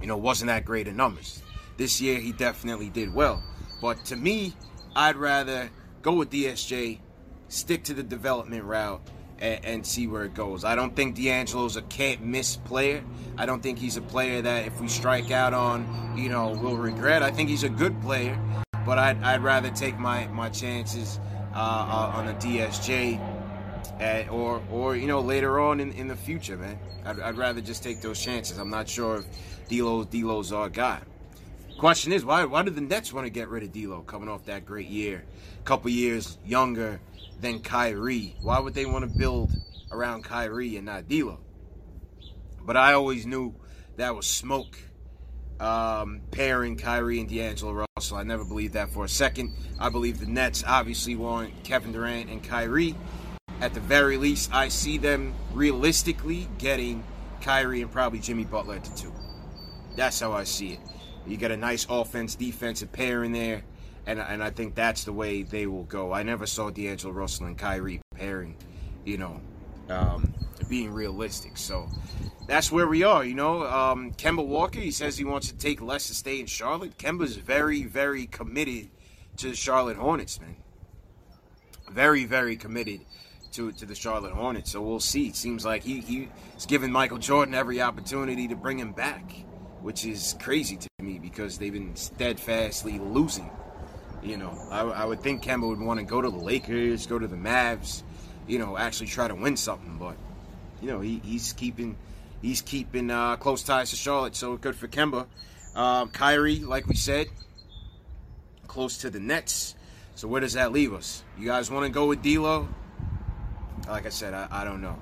You 0.00 0.06
know, 0.06 0.16
wasn't 0.16 0.48
that 0.48 0.64
great 0.64 0.88
in 0.88 0.96
numbers. 0.96 1.42
This 1.76 2.00
year, 2.00 2.18
he 2.18 2.32
definitely 2.32 2.88
did 2.88 3.12
well. 3.12 3.42
But 3.82 4.04
to 4.06 4.16
me, 4.16 4.54
I'd 4.96 5.16
rather 5.16 5.70
go 6.02 6.14
with 6.14 6.30
DSJ, 6.30 6.98
stick 7.48 7.84
to 7.84 7.94
the 7.94 8.02
development 8.02 8.64
route, 8.64 9.02
and, 9.40 9.64
and, 9.64 9.86
see 9.86 10.06
where 10.06 10.24
it 10.24 10.34
goes. 10.34 10.64
I 10.64 10.74
don't 10.74 10.94
think 10.94 11.16
D'Angelo's 11.16 11.76
a 11.76 11.82
can't 11.82 12.22
miss 12.22 12.56
player. 12.56 13.02
I 13.38 13.46
don't 13.46 13.62
think 13.62 13.78
he's 13.78 13.96
a 13.96 14.02
player 14.02 14.42
that 14.42 14.66
if 14.66 14.80
we 14.80 14.88
strike 14.88 15.30
out 15.30 15.54
on, 15.54 16.14
you 16.16 16.28
know, 16.28 16.58
we'll 16.60 16.76
regret. 16.76 17.22
I 17.22 17.30
think 17.30 17.48
he's 17.48 17.64
a 17.64 17.68
good 17.68 18.00
player, 18.02 18.38
but 18.84 18.98
I'd, 18.98 19.22
I'd 19.22 19.42
rather 19.42 19.70
take 19.70 19.98
my, 19.98 20.26
my 20.28 20.48
chances 20.50 21.18
uh, 21.54 21.58
uh, 21.58 22.12
on 22.18 22.28
a 22.28 22.34
DSJ 22.34 23.18
and, 24.00 24.28
or 24.30 24.62
or 24.70 24.96
you 24.96 25.06
know 25.06 25.20
later 25.20 25.60
on 25.60 25.80
in, 25.80 25.92
in 25.92 26.08
the 26.08 26.16
future, 26.16 26.56
man. 26.56 26.78
I'd, 27.04 27.20
I'd 27.20 27.36
rather 27.36 27.60
just 27.60 27.82
take 27.82 28.00
those 28.00 28.20
chances. 28.20 28.58
I'm 28.58 28.70
not 28.70 28.88
sure 28.88 29.18
if 29.18 29.68
D'Lo 29.68 30.04
D'Lo's 30.04 30.52
our 30.52 30.68
guy. 30.68 31.00
Question 31.78 32.12
is, 32.12 32.24
why 32.24 32.44
why 32.44 32.62
did 32.62 32.74
the 32.74 32.80
Nets 32.80 33.12
want 33.12 33.26
to 33.26 33.30
get 33.30 33.48
rid 33.48 33.62
of 33.62 33.72
D'Lo 33.72 34.02
coming 34.02 34.28
off 34.28 34.44
that 34.46 34.66
great 34.66 34.88
year, 34.88 35.24
a 35.58 35.62
couple 35.62 35.90
years 35.90 36.38
younger 36.44 37.00
than 37.40 37.60
Kyrie? 37.60 38.36
Why 38.40 38.58
would 38.58 38.74
they 38.74 38.86
want 38.86 39.10
to 39.10 39.18
build 39.18 39.52
around 39.90 40.24
Kyrie 40.24 40.76
and 40.76 40.86
not 40.86 41.08
D'Lo? 41.08 41.38
But 42.62 42.76
I 42.76 42.92
always 42.92 43.26
knew 43.26 43.54
that 43.96 44.14
was 44.14 44.26
smoke 44.26 44.78
um, 45.60 46.22
pairing 46.30 46.76
Kyrie 46.76 47.20
and 47.20 47.28
D'Angelo 47.28 47.86
Russell. 47.96 48.16
I 48.16 48.22
never 48.22 48.44
believed 48.44 48.74
that 48.74 48.90
for 48.90 49.04
a 49.04 49.08
second. 49.08 49.54
I 49.78 49.90
believe 49.90 50.18
the 50.18 50.26
Nets 50.26 50.64
obviously 50.66 51.16
want 51.16 51.64
Kevin 51.64 51.92
Durant 51.92 52.30
and 52.30 52.42
Kyrie. 52.42 52.94
At 53.60 53.74
the 53.74 53.80
very 53.80 54.16
least, 54.16 54.54
I 54.54 54.68
see 54.68 54.96
them 54.96 55.34
realistically 55.52 56.48
getting 56.58 57.04
Kyrie 57.42 57.82
and 57.82 57.92
probably 57.92 58.18
Jimmy 58.18 58.44
Butler 58.44 58.78
the 58.78 58.96
two. 58.96 59.12
That's 59.96 60.18
how 60.20 60.32
I 60.32 60.44
see 60.44 60.72
it. 60.72 60.80
You 61.26 61.36
get 61.36 61.50
a 61.50 61.56
nice 61.56 61.86
offense 61.90 62.34
defensive 62.34 62.90
pair 62.90 63.22
in 63.22 63.32
there, 63.32 63.62
and, 64.06 64.18
and 64.18 64.42
I 64.42 64.50
think 64.50 64.74
that's 64.74 65.04
the 65.04 65.12
way 65.12 65.42
they 65.42 65.66
will 65.66 65.84
go. 65.84 66.12
I 66.12 66.22
never 66.22 66.46
saw 66.46 66.70
D'Angelo 66.70 67.12
Russell 67.12 67.46
and 67.46 67.58
Kyrie 67.58 68.00
pairing, 68.16 68.56
you 69.04 69.18
know, 69.18 69.40
um, 69.88 70.32
being 70.68 70.92
realistic. 70.92 71.56
So 71.56 71.88
that's 72.46 72.72
where 72.72 72.86
we 72.86 73.02
are, 73.02 73.24
you 73.24 73.34
know. 73.34 73.66
Um, 73.66 74.12
Kemba 74.12 74.46
Walker, 74.46 74.80
he 74.80 74.90
says 74.90 75.16
he 75.16 75.24
wants 75.24 75.48
to 75.48 75.56
take 75.56 75.80
less 75.80 76.06
to 76.08 76.14
stay 76.14 76.40
in 76.40 76.46
Charlotte. 76.46 76.98
Kemba's 76.98 77.36
very, 77.36 77.84
very 77.84 78.26
committed 78.26 78.90
to 79.38 79.48
the 79.48 79.56
Charlotte 79.56 79.96
Hornets, 79.96 80.40
man. 80.40 80.56
Very, 81.90 82.24
very 82.24 82.56
committed 82.56 83.00
to 83.52 83.72
to 83.72 83.86
the 83.86 83.94
Charlotte 83.94 84.32
Hornets. 84.32 84.70
So 84.70 84.80
we'll 84.80 85.00
see. 85.00 85.28
It 85.28 85.36
seems 85.36 85.64
like 85.64 85.82
he 85.82 86.00
he's 86.00 86.66
given 86.66 86.92
Michael 86.92 87.18
Jordan 87.18 87.54
every 87.54 87.80
opportunity 87.80 88.48
to 88.48 88.56
bring 88.56 88.78
him 88.78 88.92
back, 88.92 89.32
which 89.80 90.04
is 90.04 90.36
crazy 90.40 90.76
to 90.76 90.88
me 91.00 91.18
because 91.18 91.58
they've 91.58 91.72
been 91.72 91.96
steadfastly 91.96 92.98
losing. 92.98 93.50
You 94.22 94.36
know, 94.36 94.50
I, 94.70 94.80
I 94.82 95.04
would 95.04 95.22
think 95.22 95.42
Kemba 95.42 95.68
would 95.68 95.80
want 95.80 95.98
to 96.00 96.04
go 96.04 96.20
to 96.20 96.30
the 96.30 96.36
Lakers, 96.38 97.06
go 97.06 97.18
to 97.18 97.26
the 97.26 97.36
Mavs, 97.36 98.02
you 98.46 98.58
know, 98.58 98.76
actually 98.76 99.06
try 99.06 99.28
to 99.28 99.34
win 99.34 99.56
something. 99.56 99.96
But 99.98 100.16
you 100.82 100.88
know, 100.88 101.00
he, 101.00 101.20
he's 101.24 101.52
keeping 101.52 101.96
he's 102.42 102.62
keeping 102.62 103.10
uh, 103.10 103.36
close 103.36 103.62
ties 103.62 103.90
to 103.90 103.96
Charlotte, 103.96 104.36
so 104.36 104.56
good 104.56 104.76
for 104.76 104.88
Kemba. 104.88 105.26
Um, 105.74 106.10
Kyrie, 106.10 106.60
like 106.60 106.86
we 106.86 106.96
said, 106.96 107.28
close 108.66 108.98
to 108.98 109.10
the 109.10 109.20
Nets. 109.20 109.74
So 110.16 110.28
where 110.28 110.40
does 110.40 110.54
that 110.54 110.72
leave 110.72 110.92
us? 110.92 111.22
You 111.38 111.46
guys 111.46 111.70
want 111.70 111.86
to 111.86 111.90
go 111.90 112.06
with 112.06 112.22
D'Lo? 112.22 112.68
Like 113.88 114.06
I 114.06 114.10
said, 114.10 114.34
I, 114.34 114.48
I 114.50 114.64
don't 114.64 114.82
know. 114.82 115.00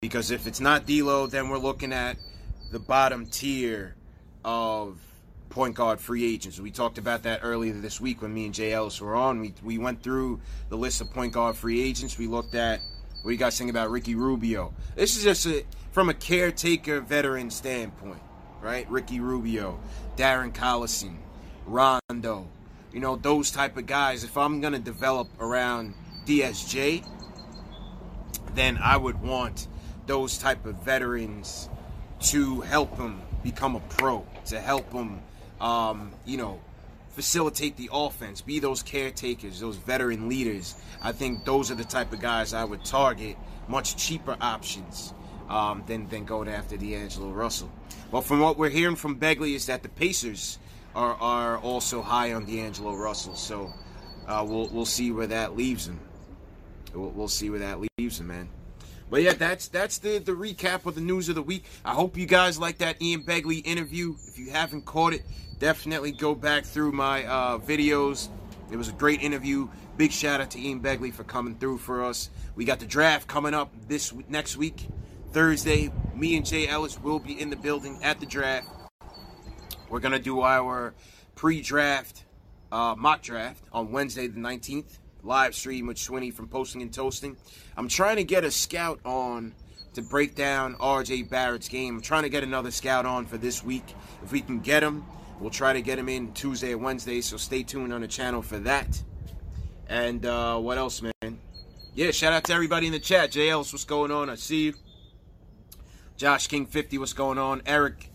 Because 0.00 0.30
if 0.30 0.46
it's 0.46 0.60
not 0.60 0.86
D'Lo, 0.86 1.26
then 1.26 1.48
we're 1.48 1.58
looking 1.58 1.92
at 1.92 2.16
the 2.70 2.78
bottom 2.78 3.26
tier 3.26 3.94
of 4.44 5.00
point 5.52 5.74
guard 5.74 6.00
free 6.00 6.24
agents. 6.24 6.58
We 6.58 6.70
talked 6.70 6.98
about 6.98 7.22
that 7.24 7.40
earlier 7.42 7.74
this 7.74 8.00
week 8.00 8.22
when 8.22 8.32
me 8.32 8.46
and 8.46 8.54
Jay 8.54 8.72
Ellis 8.72 9.00
were 9.00 9.14
on. 9.14 9.38
We, 9.38 9.54
we 9.62 9.78
went 9.78 10.02
through 10.02 10.40
the 10.70 10.76
list 10.76 11.00
of 11.00 11.10
point 11.10 11.32
guard 11.32 11.56
free 11.56 11.82
agents. 11.82 12.18
We 12.18 12.26
looked 12.26 12.54
at 12.54 12.80
what 13.22 13.30
you 13.30 13.36
guys 13.36 13.56
think 13.56 13.70
about 13.70 13.90
Ricky 13.90 14.14
Rubio. 14.14 14.72
This 14.96 15.16
is 15.16 15.22
just 15.22 15.46
a, 15.46 15.64
from 15.92 16.08
a 16.08 16.14
caretaker 16.14 17.00
veteran 17.00 17.50
standpoint, 17.50 18.22
right? 18.62 18.90
Ricky 18.90 19.20
Rubio, 19.20 19.78
Darren 20.16 20.52
Collison, 20.52 21.16
Rondo, 21.66 22.48
you 22.92 23.00
know, 23.00 23.16
those 23.16 23.50
type 23.50 23.76
of 23.76 23.86
guys. 23.86 24.24
If 24.24 24.36
I'm 24.36 24.60
going 24.60 24.72
to 24.72 24.78
develop 24.78 25.28
around 25.38 25.94
DSJ, 26.26 27.06
then 28.54 28.78
I 28.78 28.96
would 28.96 29.20
want 29.20 29.68
those 30.06 30.38
type 30.38 30.64
of 30.66 30.76
veterans 30.76 31.68
to 32.20 32.60
help 32.62 32.96
him 32.96 33.20
become 33.42 33.76
a 33.76 33.80
pro, 33.80 34.26
to 34.46 34.60
help 34.60 34.92
him, 34.92 35.20
um, 35.62 36.12
you 36.26 36.36
know, 36.36 36.60
facilitate 37.10 37.76
the 37.76 37.88
offense, 37.92 38.40
be 38.40 38.58
those 38.58 38.82
caretakers, 38.82 39.60
those 39.60 39.76
veteran 39.76 40.28
leaders. 40.28 40.74
I 41.00 41.12
think 41.12 41.44
those 41.44 41.70
are 41.70 41.74
the 41.74 41.84
type 41.84 42.12
of 42.12 42.20
guys 42.20 42.52
I 42.52 42.64
would 42.64 42.84
target, 42.84 43.36
much 43.68 43.96
cheaper 43.96 44.36
options 44.40 45.14
um, 45.48 45.84
than, 45.86 46.08
than 46.08 46.24
going 46.24 46.48
after 46.48 46.76
D'Angelo 46.76 47.30
Russell. 47.30 47.70
Well, 48.10 48.22
from 48.22 48.40
what 48.40 48.58
we're 48.58 48.70
hearing 48.70 48.96
from 48.96 49.18
Begley 49.18 49.54
is 49.54 49.66
that 49.66 49.82
the 49.82 49.88
Pacers 49.88 50.58
are, 50.94 51.14
are 51.14 51.58
also 51.58 52.02
high 52.02 52.32
on 52.32 52.44
D'Angelo 52.44 52.94
Russell, 52.94 53.36
so 53.36 53.72
uh, 54.26 54.44
we'll, 54.46 54.68
we'll 54.68 54.84
see 54.84 55.12
where 55.12 55.28
that 55.28 55.56
leaves 55.56 55.86
him. 55.86 56.00
We'll, 56.92 57.10
we'll 57.10 57.28
see 57.28 57.50
where 57.50 57.60
that 57.60 57.78
leaves 57.98 58.20
him, 58.20 58.26
man. 58.26 58.48
But 59.12 59.20
yeah, 59.20 59.34
that's 59.34 59.68
that's 59.68 59.98
the 59.98 60.16
the 60.16 60.32
recap 60.32 60.86
of 60.86 60.94
the 60.94 61.02
news 61.02 61.28
of 61.28 61.34
the 61.34 61.42
week. 61.42 61.66
I 61.84 61.92
hope 61.92 62.16
you 62.16 62.24
guys 62.24 62.58
like 62.58 62.78
that 62.78 63.02
Ian 63.02 63.24
Begley 63.24 63.60
interview. 63.66 64.14
If 64.26 64.38
you 64.38 64.50
haven't 64.50 64.86
caught 64.86 65.12
it, 65.12 65.20
definitely 65.58 66.12
go 66.12 66.34
back 66.34 66.64
through 66.64 66.92
my 66.92 67.26
uh, 67.26 67.58
videos. 67.58 68.30
It 68.70 68.78
was 68.78 68.88
a 68.88 68.92
great 68.92 69.20
interview. 69.20 69.68
Big 69.98 70.12
shout 70.12 70.40
out 70.40 70.50
to 70.52 70.58
Ian 70.58 70.80
Begley 70.80 71.12
for 71.12 71.24
coming 71.24 71.56
through 71.56 71.76
for 71.76 72.02
us. 72.02 72.30
We 72.54 72.64
got 72.64 72.80
the 72.80 72.86
draft 72.86 73.28
coming 73.28 73.52
up 73.52 73.70
this 73.86 74.14
next 74.30 74.56
week, 74.56 74.88
Thursday. 75.32 75.92
Me 76.14 76.34
and 76.34 76.46
Jay 76.46 76.66
Ellis 76.66 76.98
will 76.98 77.18
be 77.18 77.38
in 77.38 77.50
the 77.50 77.56
building 77.56 77.98
at 78.02 78.18
the 78.18 78.24
draft. 78.24 78.66
We're 79.90 80.00
gonna 80.00 80.20
do 80.20 80.40
our 80.40 80.94
pre-draft 81.34 82.24
uh, 82.72 82.94
mock 82.96 83.20
draft 83.20 83.62
on 83.74 83.92
Wednesday 83.92 84.26
the 84.26 84.40
19th 84.40 84.96
live 85.22 85.54
stream 85.54 85.86
with 85.86 85.96
Swinny 85.96 86.32
from 86.32 86.48
Posting 86.48 86.82
and 86.82 86.92
Toasting. 86.92 87.36
I'm 87.76 87.88
trying 87.88 88.16
to 88.16 88.24
get 88.24 88.44
a 88.44 88.50
scout 88.50 89.00
on 89.04 89.54
to 89.94 90.02
break 90.02 90.34
down 90.34 90.74
RJ 90.76 91.30
Barrett's 91.30 91.68
game. 91.68 91.96
I'm 91.96 92.02
trying 92.02 92.22
to 92.22 92.28
get 92.28 92.42
another 92.42 92.70
scout 92.70 93.06
on 93.06 93.26
for 93.26 93.38
this 93.38 93.62
week. 93.62 93.94
If 94.22 94.32
we 94.32 94.40
can 94.40 94.60
get 94.60 94.82
him, 94.82 95.04
we'll 95.38 95.50
try 95.50 95.72
to 95.72 95.82
get 95.82 95.98
him 95.98 96.08
in 96.08 96.32
Tuesday 96.32 96.72
or 96.72 96.78
Wednesday, 96.78 97.20
so 97.20 97.36
stay 97.36 97.62
tuned 97.62 97.92
on 97.92 98.00
the 98.00 98.08
channel 98.08 98.42
for 98.42 98.58
that. 98.60 99.02
And 99.88 100.24
uh, 100.24 100.58
what 100.58 100.78
else, 100.78 101.02
man? 101.02 101.38
Yeah, 101.94 102.10
shout 102.10 102.32
out 102.32 102.44
to 102.44 102.54
everybody 102.54 102.86
in 102.86 102.92
the 102.92 103.00
chat. 103.00 103.30
JLs, 103.30 103.72
what's 103.72 103.84
going 103.84 104.10
on? 104.10 104.30
I 104.30 104.36
see 104.36 104.66
you. 104.66 104.74
Josh 106.16 106.46
King 106.46 106.66
50, 106.66 106.98
what's 106.98 107.12
going 107.12 107.38
on? 107.38 107.62
Eric 107.66 108.08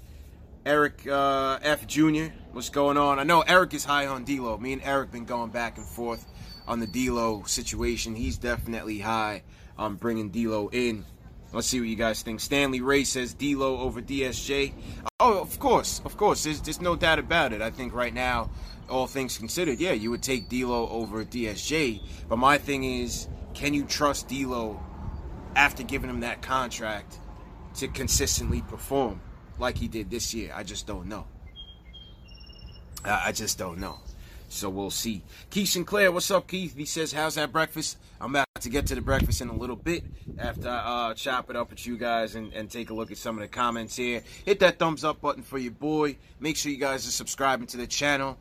Eric 0.65 1.07
uh, 1.07 1.59
F 1.61 1.87
Jr., 1.87 2.25
what's 2.51 2.69
going 2.69 2.97
on? 2.97 3.19
I 3.19 3.23
know 3.23 3.41
Eric 3.41 3.73
is 3.73 3.85
high 3.85 4.07
on 4.07 4.25
D'Lo. 4.25 4.57
Me 4.57 4.73
and 4.73 4.81
Eric 4.83 5.11
been 5.11 5.23
going 5.23 5.49
back 5.49 5.77
and 5.77 5.85
forth 5.85 6.25
on 6.67 6.79
the 6.79 6.87
D'Lo 6.87 7.43
situation. 7.45 8.15
He's 8.15 8.37
definitely 8.37 8.99
high 8.99 9.43
on 9.77 9.95
bringing 9.95 10.29
D'Lo 10.29 10.69
in. 10.71 11.05
Let's 11.53 11.67
see 11.67 11.79
what 11.79 11.87
you 11.87 11.95
guys 11.95 12.21
think. 12.21 12.39
Stanley 12.39 12.81
Ray 12.81 13.03
says 13.05 13.33
D'Lo 13.33 13.79
over 13.79 14.01
DSJ. 14.01 14.73
Oh, 15.19 15.39
of 15.39 15.57
course, 15.59 16.01
of 16.03 16.17
course. 16.17 16.43
There's, 16.43 16.61
there's 16.61 16.81
no 16.81 16.95
doubt 16.95 17.19
about 17.19 17.53
it. 17.53 17.61
I 17.61 17.71
think 17.71 17.93
right 17.93 18.13
now, 18.13 18.49
all 18.89 19.07
things 19.07 19.37
considered, 19.37 19.79
yeah, 19.79 19.93
you 19.93 20.11
would 20.11 20.23
take 20.23 20.49
D'Lo 20.49 20.89
over 20.89 21.23
DSJ. 21.23 22.01
But 22.27 22.37
my 22.37 22.57
thing 22.57 22.83
is, 22.83 23.27
can 23.53 23.73
you 23.73 23.85
trust 23.85 24.27
D'Lo 24.27 24.79
after 25.55 25.83
giving 25.83 26.09
him 26.09 26.19
that 26.19 26.41
contract 26.41 27.19
to 27.75 27.87
consistently 27.87 28.61
perform 28.61 29.21
like 29.57 29.77
he 29.77 29.87
did 29.87 30.09
this 30.09 30.33
year? 30.33 30.51
I 30.53 30.63
just 30.63 30.85
don't 30.85 31.07
know. 31.07 31.25
I 33.05 33.31
just 33.31 33.57
don't 33.57 33.79
know. 33.79 33.99
So 34.49 34.69
we'll 34.69 34.89
see. 34.89 35.23
Keith 35.49 35.69
Sinclair, 35.69 36.11
what's 36.11 36.31
up, 36.31 36.47
Keith? 36.47 36.75
He 36.75 36.85
says, 36.85 37.11
How's 37.11 37.35
that 37.35 37.51
breakfast? 37.51 37.97
I'm 38.19 38.31
about 38.31 38.47
to 38.61 38.69
get 38.69 38.87
to 38.87 38.95
the 38.95 39.01
breakfast 39.01 39.41
in 39.41 39.49
a 39.49 39.53
little 39.53 39.75
bit 39.75 40.03
after 40.39 40.69
I 40.69 41.09
uh, 41.09 41.13
chop 41.13 41.49
it 41.49 41.55
up 41.55 41.69
with 41.69 41.85
you 41.85 41.97
guys 41.97 42.35
and, 42.35 42.53
and 42.53 42.69
take 42.69 42.89
a 42.89 42.93
look 42.93 43.11
at 43.11 43.17
some 43.17 43.35
of 43.35 43.41
the 43.41 43.47
comments 43.47 43.95
here. 43.95 44.23
Hit 44.45 44.59
that 44.61 44.79
thumbs 44.79 45.03
up 45.03 45.21
button 45.21 45.43
for 45.43 45.57
your 45.57 45.73
boy. 45.73 46.17
Make 46.39 46.57
sure 46.57 46.71
you 46.71 46.77
guys 46.77 47.07
are 47.07 47.11
subscribing 47.11 47.67
to 47.67 47.77
the 47.77 47.87
channel. 47.87 48.37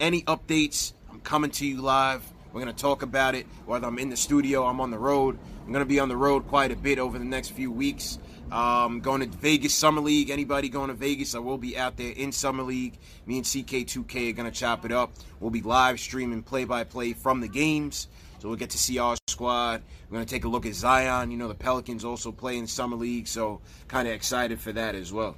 Any 0.00 0.22
updates, 0.22 0.94
I'm 1.10 1.20
coming 1.20 1.50
to 1.52 1.66
you 1.66 1.80
live. 1.80 2.22
We're 2.52 2.62
going 2.62 2.74
to 2.74 2.82
talk 2.82 3.02
about 3.02 3.34
it. 3.34 3.46
Whether 3.64 3.86
I'm 3.86 3.98
in 3.98 4.10
the 4.10 4.16
studio, 4.16 4.66
I'm 4.66 4.80
on 4.80 4.90
the 4.90 4.98
road. 4.98 5.38
I'm 5.64 5.72
going 5.72 5.84
to 5.84 5.88
be 5.88 6.00
on 6.00 6.08
the 6.08 6.16
road 6.16 6.48
quite 6.48 6.72
a 6.72 6.76
bit 6.76 6.98
over 6.98 7.18
the 7.18 7.24
next 7.24 7.50
few 7.50 7.70
weeks. 7.70 8.18
Um, 8.52 9.00
going 9.00 9.22
to 9.22 9.38
Vegas 9.38 9.74
Summer 9.74 10.02
League. 10.02 10.28
Anybody 10.28 10.68
going 10.68 10.88
to 10.88 10.94
Vegas? 10.94 11.34
I 11.34 11.38
will 11.38 11.56
be 11.56 11.78
out 11.78 11.96
there 11.96 12.12
in 12.12 12.32
Summer 12.32 12.62
League. 12.62 12.98
Me 13.24 13.38
and 13.38 13.46
CK2K 13.46 14.28
are 14.28 14.32
going 14.34 14.50
to 14.50 14.54
chop 14.54 14.84
it 14.84 14.92
up. 14.92 15.10
We'll 15.40 15.50
be 15.50 15.62
live 15.62 15.98
streaming 15.98 16.42
play 16.42 16.66
by 16.66 16.84
play 16.84 17.14
from 17.14 17.40
the 17.40 17.48
games. 17.48 18.08
So 18.40 18.48
we'll 18.48 18.58
get 18.58 18.68
to 18.70 18.78
see 18.78 18.98
our 18.98 19.16
squad. 19.26 19.82
We're 20.10 20.16
going 20.16 20.26
to 20.26 20.30
take 20.30 20.44
a 20.44 20.48
look 20.48 20.66
at 20.66 20.74
Zion. 20.74 21.30
You 21.30 21.38
know, 21.38 21.48
the 21.48 21.54
Pelicans 21.54 22.04
also 22.04 22.30
play 22.30 22.58
in 22.58 22.66
Summer 22.66 22.96
League. 22.96 23.26
So 23.26 23.62
kind 23.88 24.06
of 24.06 24.12
excited 24.12 24.60
for 24.60 24.72
that 24.72 24.94
as 24.94 25.14
well. 25.14 25.34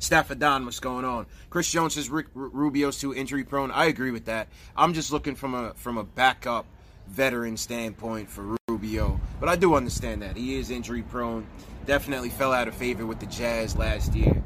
Stafford 0.00 0.40
Don, 0.40 0.64
what's 0.64 0.80
going 0.80 1.04
on? 1.04 1.26
Chris 1.48 1.70
Jones 1.70 1.94
says 1.94 2.10
Rick 2.10 2.26
Rubio's 2.34 2.98
too 2.98 3.14
injury 3.14 3.44
prone. 3.44 3.70
I 3.70 3.84
agree 3.84 4.10
with 4.10 4.24
that. 4.24 4.48
I'm 4.76 4.94
just 4.94 5.12
looking 5.12 5.36
from 5.36 5.54
a 5.54 5.74
from 5.74 5.96
a 5.96 6.04
backup 6.04 6.66
veteran 7.06 7.56
standpoint 7.56 8.28
for 8.28 8.56
Rubio. 8.86 9.20
But 9.40 9.48
I 9.48 9.56
do 9.56 9.74
understand 9.74 10.22
that. 10.22 10.36
He 10.36 10.58
is 10.58 10.70
injury 10.70 11.02
prone. 11.02 11.46
Definitely 11.86 12.30
fell 12.30 12.52
out 12.52 12.68
of 12.68 12.74
favor 12.74 13.04
with 13.04 13.18
the 13.18 13.26
Jazz 13.26 13.76
last 13.76 14.14
year. 14.14 14.42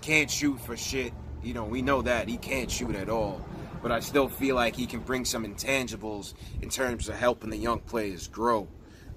Can't 0.00 0.30
shoot 0.30 0.58
for 0.60 0.76
shit. 0.76 1.12
You 1.42 1.52
know, 1.52 1.64
we 1.64 1.82
know 1.82 2.02
that. 2.02 2.26
He 2.28 2.38
can't 2.38 2.70
shoot 2.70 2.94
at 2.94 3.08
all. 3.10 3.44
But 3.82 3.92
I 3.92 4.00
still 4.00 4.28
feel 4.28 4.54
like 4.54 4.76
he 4.76 4.86
can 4.86 5.00
bring 5.00 5.24
some 5.24 5.44
intangibles 5.44 6.34
in 6.62 6.70
terms 6.70 7.08
of 7.08 7.16
helping 7.16 7.50
the 7.50 7.56
young 7.58 7.80
players 7.80 8.28
grow. 8.28 8.68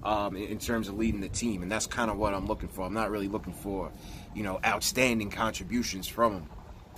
um, 0.06 0.36
in 0.36 0.58
terms 0.58 0.88
of 0.88 0.96
leading 0.96 1.20
the 1.20 1.28
team, 1.28 1.62
and 1.62 1.70
that's 1.70 1.86
kind 1.86 2.10
of 2.10 2.16
what 2.16 2.32
I'm 2.32 2.46
looking 2.46 2.68
for. 2.68 2.86
I'm 2.86 2.94
not 2.94 3.10
really 3.10 3.26
looking 3.26 3.52
for, 3.52 3.90
you 4.34 4.44
know, 4.44 4.60
outstanding 4.64 5.30
contributions 5.30 6.06
from 6.06 6.32
him. 6.32 6.46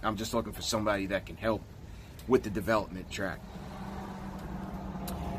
I'm 0.02 0.16
just 0.16 0.34
looking 0.34 0.52
for 0.52 0.60
somebody 0.60 1.06
that 1.06 1.24
can 1.24 1.36
help 1.36 1.62
with 2.28 2.42
the 2.42 2.50
development 2.50 3.10
track. 3.10 3.40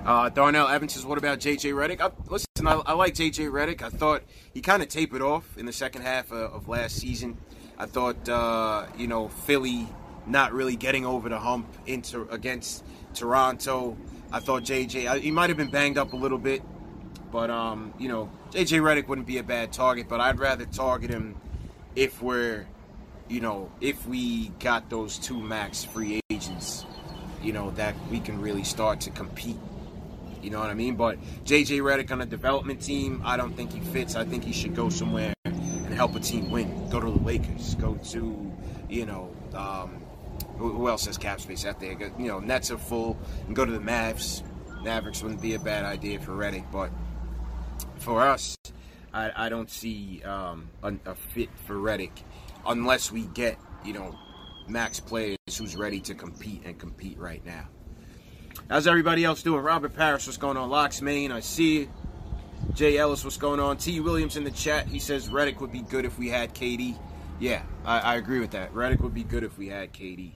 Uh, 0.10 0.28
Darnell 0.28 0.68
Evans 0.68 0.96
says, 0.96 1.06
"What 1.06 1.20
about 1.20 1.38
JJ 1.38 1.72
Redick?" 1.72 2.02
I, 2.02 2.10
listen, 2.32 2.48
I, 2.66 2.72
I 2.72 2.94
like 2.94 3.14
JJ 3.14 3.52
Redick. 3.52 3.84
I 3.84 3.90
thought 3.90 4.24
he 4.52 4.60
kind 4.60 4.82
of 4.82 4.90
tapered 4.90 5.22
off 5.22 5.56
in 5.56 5.68
the 5.68 5.72
second 5.72 6.02
half 6.02 6.32
of, 6.32 6.52
of 6.52 6.68
last 6.68 6.96
season. 6.96 7.38
I 7.78 7.86
thought, 7.86 8.28
uh, 8.28 8.88
you 8.98 9.06
know, 9.06 9.28
Philly 9.28 9.88
not 10.26 10.52
really 10.52 10.76
getting 10.76 11.06
over 11.06 11.30
the 11.30 11.38
hump 11.38 11.72
into 11.86 12.28
against 12.32 12.84
Toronto. 13.14 13.98
I 14.32 14.40
thought 14.40 14.64
JJ 14.64 15.08
I, 15.08 15.20
he 15.20 15.30
might 15.30 15.52
have 15.52 15.58
been 15.58 15.70
banged 15.70 16.00
up 16.00 16.14
a 16.14 16.18
little 16.18 16.40
bit, 16.40 16.64
but 17.32 17.52
um, 17.52 17.94
you 18.00 18.08
know, 18.08 18.32
JJ 18.50 18.82
Redick 18.82 19.08
wouldn't 19.08 19.28
be 19.28 19.38
a 19.38 19.44
bad 19.44 19.72
target. 19.72 20.10
But 20.10 20.22
I'd 20.22 20.40
rather 20.40 20.66
target 20.66 21.12
him 21.12 21.36
if 21.96 22.20
we're, 22.20 22.66
you 23.28 23.42
know, 23.42 23.72
if 23.80 24.08
we 24.08 24.48
got 24.60 24.90
those 24.90 25.20
two 25.20 25.40
max 25.40 25.84
free 25.84 26.20
agents, 26.32 26.88
you 27.44 27.54
know, 27.54 27.70
that 27.76 27.94
we 28.10 28.20
can 28.20 28.42
really 28.42 28.64
start 28.64 29.02
to 29.02 29.12
compete. 29.12 29.60
You 30.42 30.50
know 30.50 30.60
what 30.60 30.70
I 30.70 30.74
mean? 30.74 30.96
But 30.96 31.20
JJ 31.44 31.82
Redick 31.82 32.12
on 32.12 32.22
a 32.22 32.26
development 32.26 32.82
team, 32.82 33.22
I 33.26 33.38
don't 33.38 33.56
think 33.56 33.74
he 33.74 33.80
fits. 33.80 34.16
I 34.16 34.26
think 34.26 34.44
he 34.44 34.54
should 34.54 34.76
go 34.76 34.90
somewhere 34.90 35.34
and 35.46 35.94
help 35.94 36.16
a 36.16 36.20
team 36.20 36.50
win. 36.52 36.90
Go 36.90 37.00
to 37.00 37.06
the 37.06 37.24
Lakers. 37.24 37.76
Go 37.76 37.96
to, 37.96 38.52
you 38.90 39.06
know, 39.06 39.36
um, 39.54 40.02
who, 40.58 40.88
else 40.88 41.06
has 41.06 41.18
cap 41.18 41.42
space 41.42 41.66
out 41.66 41.80
there? 41.80 41.98
You 42.18 42.28
know, 42.28 42.40
Nets 42.40 42.72
are 42.72 42.78
full, 42.78 43.18
and 43.48 43.56
go 43.56 43.66
to 43.66 43.72
the 43.72 43.80
Mavs. 43.80 44.44
Mavericks 44.84 45.22
wouldn't 45.22 45.42
be 45.42 45.56
a 45.56 45.60
bad 45.60 45.86
idea 45.86 46.20
for 46.20 46.32
Redick, 46.32 46.72
but 46.72 46.90
for 47.98 48.22
us, 48.22 48.58
I, 49.14 49.32
I 49.46 49.50
don't 49.50 49.70
see 49.70 50.22
um, 50.24 50.70
a, 50.84 50.94
a, 51.06 51.16
fit 51.16 51.50
for 51.66 51.76
Redick 51.76 52.24
unless 52.66 53.12
we 53.12 53.24
get 53.24 53.58
you 53.84 53.94
know 53.94 54.18
max 54.68 55.00
players 55.00 55.38
who's 55.58 55.76
ready 55.76 56.00
to 56.02 56.16
compete 56.16 56.62
and 56.66 56.78
compete 56.78 57.18
right 57.18 57.44
now. 57.46 57.68
How's 58.70 58.86
everybody 58.86 59.26
else 59.26 59.42
doing? 59.42 59.64
Robert 59.64 59.96
Parrish, 59.96 60.28
what's 60.28 60.38
going 60.38 60.56
on? 60.56 60.70
Locks 60.70 61.02
Maine, 61.02 61.32
I 61.32 61.40
see 61.40 61.80
you. 61.80 61.90
Jay 62.76 63.00
Ellis, 63.00 63.24
what's 63.24 63.36
going 63.36 63.60
on? 63.60 63.78
T. 63.78 64.00
Williams 64.00 64.38
in 64.38 64.44
the 64.44 64.52
chat. 64.52 64.88
He 64.88 65.00
says 65.00 65.28
Redick 65.28 65.60
would 65.60 65.72
be 65.72 65.82
good 65.82 66.06
if 66.06 66.20
we 66.20 66.30
had 66.30 66.54
KD. 66.54 66.96
Yeah, 67.40 67.64
I, 67.84 68.00
I 68.00 68.16
agree 68.18 68.40
with 68.40 68.52
that. 68.52 68.72
Redick 68.72 69.02
would 69.02 69.16
be 69.16 69.24
good 69.24 69.44
if 69.44 69.58
we 69.58 69.70
had 69.70 69.92
KD. 69.92 70.34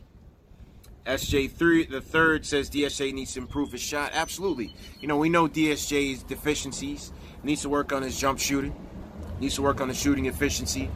SJ3 1.06 1.92
the 1.92 2.02
third 2.02 2.44
says 2.44 2.72
DSJ 2.72 3.14
needs 3.14 3.34
to 3.34 3.40
improve 3.40 3.72
his 3.72 3.82
shot. 3.82 4.10
Absolutely. 4.16 4.74
You 5.00 5.08
know, 5.08 5.18
we 5.18 5.30
know 5.30 5.48
DSJ's 5.48 6.24
deficiencies. 6.24 7.12
Needs 7.44 7.62
to 7.62 7.70
work 7.70 7.94
on 7.94 8.02
his 8.02 8.20
jump 8.20 8.40
shooting. 8.40 8.74
Needs 9.42 9.56
to 9.56 9.62
work 9.62 9.80
on 9.80 9.90
his 9.90 10.00
shooting 10.00 10.26
efficiency. 10.26 10.90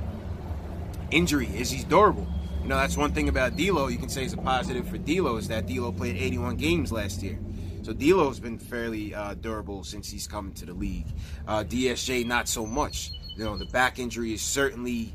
Injury 1.12 1.50
is 1.56 1.70
he's 1.70 1.84
durable. 1.84 2.28
You 2.68 2.74
know, 2.74 2.80
that's 2.80 2.98
one 2.98 3.14
thing 3.14 3.30
about 3.30 3.56
D'Lo. 3.56 3.88
You 3.88 3.98
can 3.98 4.10
say 4.10 4.26
is 4.26 4.34
a 4.34 4.38
positive 4.38 4.90
for 4.90 4.98
D'Lo 4.98 5.38
is 5.38 5.48
that 5.48 5.68
D'Lo 5.68 5.90
played 5.94 6.18
81 6.18 6.58
games 6.58 6.92
last 6.92 7.24
year. 7.24 7.40
So 7.82 7.94
D'Lo's 7.94 8.42
been 8.42 8.60
fairly 8.60 9.16
uh, 9.16 9.36
durable 9.36 9.86
since 9.86 10.12
he's 10.12 10.28
come 10.28 10.52
to 10.56 10.66
the 10.66 10.74
league. 10.74 11.08
Uh, 11.48 11.64
DSJ 11.64 12.26
not 12.26 12.50
so 12.50 12.66
much. 12.66 13.14
You 13.38 13.46
know, 13.46 13.58
the 13.58 13.68
back 13.68 14.00
injury 14.00 14.34
is 14.34 14.42
certainly 14.42 15.14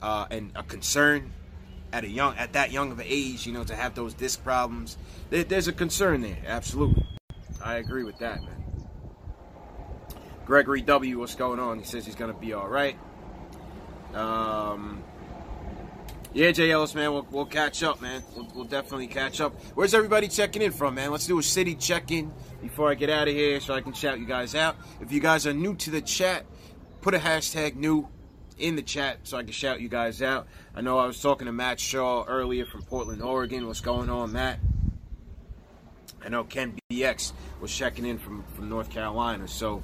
uh, 0.00 0.26
an, 0.30 0.52
a 0.54 0.62
concern 0.62 1.32
at 1.92 2.04
a 2.04 2.08
young 2.08 2.36
at 2.36 2.52
that 2.52 2.70
young 2.70 2.92
of 2.92 3.00
an 3.00 3.06
age, 3.08 3.48
you 3.48 3.52
know, 3.52 3.64
to 3.64 3.74
have 3.74 3.96
those 3.96 4.14
disc 4.14 4.40
problems. 4.44 4.96
There, 5.30 5.42
there's 5.42 5.66
a 5.66 5.72
concern 5.72 6.20
there. 6.20 6.38
Absolutely, 6.46 7.04
I 7.60 7.78
agree 7.78 8.04
with 8.04 8.20
that, 8.20 8.44
man. 8.44 8.64
Gregory 10.46 10.82
W, 10.82 11.18
what's 11.18 11.34
going 11.34 11.58
on? 11.58 11.80
He 11.80 11.84
says 11.84 12.06
he's 12.06 12.14
gonna 12.14 12.32
be 12.32 12.52
all 12.52 12.68
right. 12.68 12.96
Um, 14.14 15.02
yeah, 16.34 16.50
Jay 16.50 16.70
Ellis, 16.70 16.94
man, 16.94 17.12
we'll, 17.12 17.26
we'll 17.30 17.46
catch 17.46 17.82
up, 17.82 18.00
man. 18.00 18.22
We'll, 18.34 18.48
we'll, 18.54 18.64
definitely 18.64 19.06
catch 19.06 19.40
up. 19.40 19.54
Where's 19.74 19.92
everybody 19.92 20.28
checking 20.28 20.62
in 20.62 20.72
from, 20.72 20.94
man? 20.94 21.10
Let's 21.10 21.26
do 21.26 21.38
a 21.38 21.42
city 21.42 21.74
check-in 21.74 22.32
before 22.60 22.90
I 22.90 22.94
get 22.94 23.10
out 23.10 23.28
of 23.28 23.34
here, 23.34 23.60
so 23.60 23.74
I 23.74 23.80
can 23.80 23.92
shout 23.92 24.18
you 24.18 24.26
guys 24.26 24.54
out. 24.54 24.76
If 25.00 25.12
you 25.12 25.20
guys 25.20 25.46
are 25.46 25.52
new 25.52 25.74
to 25.76 25.90
the 25.90 26.00
chat, 26.00 26.46
put 27.02 27.14
a 27.14 27.18
hashtag 27.18 27.76
new 27.76 28.08
in 28.58 28.76
the 28.76 28.82
chat 28.82 29.18
so 29.24 29.36
I 29.36 29.42
can 29.42 29.52
shout 29.52 29.80
you 29.80 29.88
guys 29.88 30.22
out. 30.22 30.46
I 30.74 30.80
know 30.80 30.98
I 30.98 31.06
was 31.06 31.20
talking 31.20 31.46
to 31.46 31.52
Matt 31.52 31.80
Shaw 31.80 32.24
earlier 32.24 32.64
from 32.64 32.82
Portland, 32.82 33.22
Oregon. 33.22 33.66
What's 33.66 33.80
going 33.80 34.08
on, 34.08 34.32
Matt? 34.32 34.58
I 36.24 36.28
know 36.28 36.44
Ken 36.44 36.78
BX 36.90 37.32
was 37.60 37.74
checking 37.74 38.06
in 38.06 38.18
from, 38.18 38.44
from 38.54 38.68
North 38.68 38.90
Carolina. 38.90 39.48
So 39.48 39.82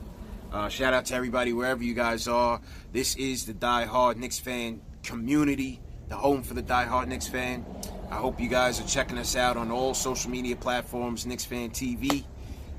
uh, 0.53 0.69
shout 0.69 0.95
out 0.95 1.07
to 1.07 1.15
everybody 1.15 1.53
wherever 1.53 1.83
you 1.83 1.95
guys 1.95 2.29
are. 2.29 2.61
This 2.93 3.17
is 3.17 3.45
the 3.45 3.55
Die 3.55 3.85
Hard 3.85 4.17
Knicks 4.17 4.39
fan 4.39 4.81
community, 5.03 5.81
the 6.09 6.17
home 6.17 6.43
for 6.43 6.55
the 6.55 6.63
Die 6.63 6.85
Hard 6.85 7.09
Knicks 7.09 7.29
fan. 7.29 7.65
I 8.11 8.17
hope 8.17 8.41
you 8.41 8.49
guys 8.49 8.81
are 8.81 8.87
checking 8.87 9.19
us 9.19 9.37
out 9.37 9.57
on 9.57 9.71
all 9.71 9.93
social 9.93 10.31
media 10.31 10.57
platforms 10.57 11.27
Knicks 11.27 11.45
Fan 11.45 11.71
TV, 11.71 12.25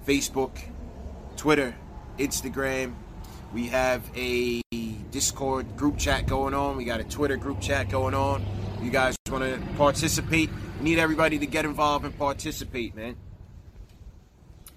Facebook, 0.07 0.57
Twitter, 1.37 1.75
Instagram. 2.17 2.93
We 3.53 3.67
have 3.67 4.03
a 4.15 4.61
Discord 5.11 5.77
group 5.77 5.97
chat 5.97 6.25
going 6.25 6.53
on. 6.53 6.77
We 6.77 6.85
got 6.85 6.99
a 6.99 7.03
Twitter 7.03 7.37
group 7.37 7.61
chat 7.61 7.89
going 7.89 8.15
on. 8.15 8.43
You 8.81 8.89
guys 8.89 9.15
want 9.29 9.43
to 9.43 9.61
participate? 9.75 10.49
We 10.79 10.85
need 10.85 10.99
everybody 10.99 11.37
to 11.39 11.45
get 11.45 11.65
involved 11.65 12.05
and 12.05 12.17
participate, 12.17 12.95
man. 12.95 13.15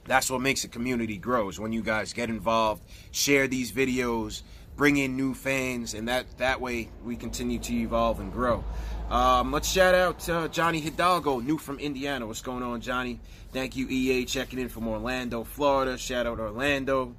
That's 0.04 0.30
what 0.30 0.40
makes 0.40 0.64
a 0.64 0.68
community 0.68 1.16
grows 1.16 1.60
when 1.60 1.72
you 1.72 1.80
guys 1.80 2.12
get 2.12 2.28
involved, 2.28 2.82
share 3.12 3.46
these 3.46 3.70
videos, 3.72 4.42
bring 4.82 4.96
in 4.96 5.16
new 5.16 5.32
fans, 5.32 5.94
and 5.94 6.08
that 6.08 6.26
that 6.38 6.60
way 6.60 6.88
we 7.04 7.14
continue 7.14 7.56
to 7.56 7.72
evolve 7.72 8.18
and 8.18 8.32
grow. 8.32 8.64
Um, 9.10 9.52
let's 9.52 9.70
shout 9.70 9.94
out 9.94 10.28
uh, 10.28 10.48
Johnny 10.48 10.80
Hidalgo, 10.80 11.38
new 11.38 11.56
from 11.56 11.78
Indiana. 11.78 12.26
What's 12.26 12.42
going 12.42 12.64
on, 12.64 12.80
Johnny? 12.80 13.20
Thank 13.52 13.76
you, 13.76 13.86
EA, 13.88 14.24
checking 14.24 14.58
in 14.58 14.68
from 14.68 14.88
Orlando, 14.88 15.44
Florida. 15.44 15.96
Shout 15.96 16.26
out 16.26 16.40
Orlando. 16.40 17.14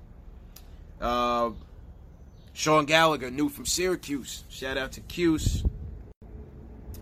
Uh, 0.99 1.52
Sean 2.52 2.84
Gallagher, 2.84 3.32
new 3.32 3.47
from 3.47 3.65
Syracuse. 3.65 4.43
Shout 4.49 4.78
out 4.78 4.91
to 4.91 4.99
Cuse. 4.99 5.63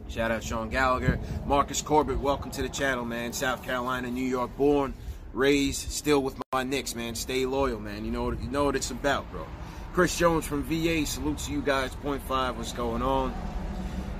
Shout 0.09 0.29
out 0.29 0.43
Sean 0.43 0.69
Gallagher. 0.69 1.19
Marcus 1.47 1.81
Corbett, 1.81 2.19
welcome 2.19 2.51
to 2.51 2.61
the 2.61 2.69
channel, 2.69 3.03
man. 3.03 3.33
South 3.33 3.63
Carolina, 3.63 4.11
New 4.11 4.29
York 4.29 4.55
born, 4.57 4.93
raised, 5.33 5.89
still 5.89 6.21
with 6.21 6.39
my 6.53 6.61
Knicks, 6.61 6.93
man. 6.93 7.15
Stay 7.15 7.47
loyal, 7.47 7.79
man. 7.79 8.05
You 8.05 8.11
know 8.11 8.31
you 8.31 8.51
know 8.51 8.65
what 8.65 8.75
it's 8.75 8.91
about, 8.91 9.31
bro. 9.31 9.47
Chris 9.93 10.17
Jones 10.17 10.45
from 10.45 10.63
VA, 10.63 11.05
salute 11.05 11.37
to 11.39 11.51
you 11.51 11.61
guys. 11.61 11.93
Point 11.95 12.23
five, 12.23 12.57
what's 12.57 12.71
going 12.71 13.01
on? 13.01 13.33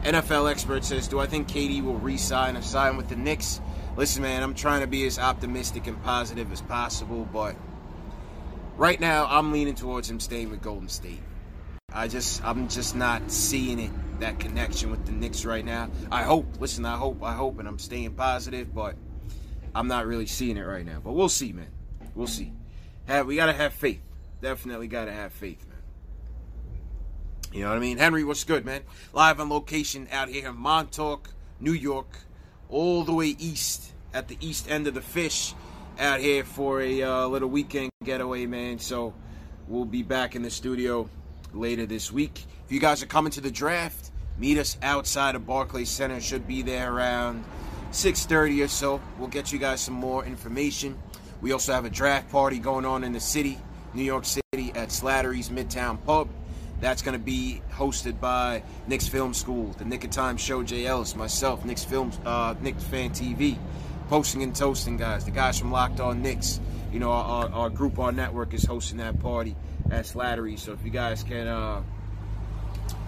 NFL 0.04 0.52
expert 0.52 0.84
says, 0.84 1.08
Do 1.08 1.18
I 1.18 1.28
think 1.28 1.48
KD 1.48 1.82
will 1.82 1.98
re-sign 1.98 2.58
or 2.58 2.62
sign 2.62 2.98
with 2.98 3.08
the 3.08 3.16
Knicks? 3.16 3.62
Listen, 3.96 4.24
man, 4.24 4.44
I'm 4.44 4.54
trying 4.54 4.82
to 4.82 4.88
be 4.88 5.06
as 5.08 5.18
optimistic 5.18 5.88
and 5.88 6.02
positive 6.04 6.52
as 6.52 6.62
possible, 6.62 7.26
but 7.32 7.56
right 8.76 9.00
now 9.00 9.28
I'm 9.30 9.54
leaning 9.54 9.76
towards 9.76 10.10
him 10.10 10.20
staying 10.20 10.50
with 10.50 10.62
Golden 10.62 10.90
State. 10.90 11.22
I 11.94 12.10
just 12.10 12.44
I'm 12.44 12.68
just 12.68 12.94
not 12.94 13.32
seeing 13.32 13.80
it 13.80 13.92
that 14.20 14.40
connection 14.40 14.92
with 14.92 15.06
the 15.06 15.14
Knicks 15.14 15.46
right 15.46 15.64
now. 15.64 15.90
I 16.12 16.24
hope, 16.24 16.48
listen, 16.60 16.86
I 16.86 16.98
hope, 16.98 17.24
I 17.24 17.32
hope, 17.32 17.60
and 17.60 17.68
I'm 17.68 17.80
staying 17.80 18.16
positive, 18.16 18.76
but 18.76 18.96
I'm 19.74 19.88
not 19.88 20.06
really 20.06 20.26
seeing 20.26 20.58
it 20.58 20.64
right 20.64 20.86
now. 20.86 21.00
But 21.02 21.14
we'll 21.14 21.30
see, 21.30 21.54
man. 21.54 21.70
We'll 22.14 22.28
see. 22.28 22.52
Have 23.06 23.26
we 23.26 23.38
gotta 23.38 23.54
have 23.54 23.72
faith. 23.72 24.02
Definitely 24.42 24.88
gotta 24.88 25.12
have 25.12 25.32
faith, 25.32 25.66
man. 25.68 25.78
You 27.54 27.64
know 27.64 27.70
what 27.70 27.78
I 27.78 27.82
mean? 27.82 27.98
Henry, 27.98 28.24
what's 28.24 28.44
good, 28.44 28.66
man? 28.66 28.82
Live 29.14 29.40
on 29.40 29.50
location 29.50 30.08
out 30.12 30.30
here 30.30 30.50
in 30.50 30.56
Montauk, 30.56 31.30
New 31.60 31.74
York, 31.74 32.18
all 32.70 33.04
the 33.04 33.14
way 33.14 33.36
east 33.38 33.94
at 34.14 34.28
the 34.28 34.38
east 34.42 34.70
end 34.70 34.88
of 34.88 34.94
the 34.94 35.02
fish 35.02 35.54
out 36.00 36.20
here 36.20 36.44
for 36.44 36.82
a 36.82 37.04
uh, 37.04 37.28
little 37.28 37.50
weekend 37.50 37.92
getaway, 38.04 38.46
man. 38.46 38.80
So 38.80 39.14
we'll 39.68 39.86
be 39.86 40.02
back 40.02 40.36
in 40.36 40.42
the 40.42 40.50
studio 40.50 41.10
later 41.54 41.86
this 41.86 42.12
week. 42.12 42.46
If 42.66 42.72
you 42.72 42.80
guys 42.80 43.04
are 43.04 43.08
coming 43.08 43.32
to 43.34 43.42
the 43.42 43.52
draft, 43.52 44.12
meet 44.38 44.58
us 44.58 44.78
outside 44.82 45.36
of 45.36 45.46
Barclays 45.46 45.90
Center. 45.90 46.20
Should 46.20 46.48
be 46.48 46.62
there 46.62 46.92
around 46.92 47.44
6:30 47.92 48.64
or 48.64 48.68
so. 48.68 49.02
We'll 49.20 49.28
get 49.28 49.52
you 49.52 49.60
guys 49.60 49.82
some 49.82 49.94
more 49.94 50.26
information. 50.26 50.98
We 51.42 51.52
also 51.52 51.74
have 51.74 51.86
a 51.86 51.90
draft 51.90 52.32
party 52.32 52.60
going 52.60 52.86
on 52.86 53.04
in 53.04 53.14
the 53.14 53.20
city, 53.20 53.60
New 53.94 54.04
York 54.04 54.26
City, 54.26 54.72
at 54.76 54.90
Slattery's 54.90 55.50
Midtown 55.50 56.04
Pub. 56.06 56.28
That's 56.80 57.02
going 57.02 57.14
to 57.14 57.24
be 57.24 57.62
hosted 57.72 58.20
by 58.20 58.64
Knicks 58.88 59.08
Film 59.08 59.34
School, 59.34 59.68
the 59.78 59.86
Nick 59.86 60.04
of 60.04 60.10
Time 60.10 60.38
Show, 60.38 60.64
Jay 60.64 60.86
Ellis, 60.86 61.16
myself, 61.16 61.64
Knicks 61.64 61.84
Film, 61.84 62.12
uh, 62.26 62.56
Knicks 62.60 62.84
Fan 62.84 63.12
TV 63.12 63.58
posting 64.12 64.44
and 64.44 64.54
toasting 64.54 64.98
guys. 64.98 65.24
The 65.24 65.32
guys 65.32 65.58
from 65.58 65.72
Locked 65.72 66.02
On 66.02 66.22
Knicks. 66.22 66.60
You 66.92 67.00
know, 67.00 67.12
our, 67.12 67.50
our 67.50 67.70
group, 67.70 67.98
our 67.98 68.12
network 68.12 68.54
is 68.54 68.66
hosting 68.66 68.98
that 68.98 69.18
party 69.22 69.56
at 69.90 70.04
Slattery. 70.04 70.60
So 70.60 70.74
if 70.74 70.84
you 70.84 70.92
guys 70.92 71.24
can 71.24 71.48
uh, 71.48 71.82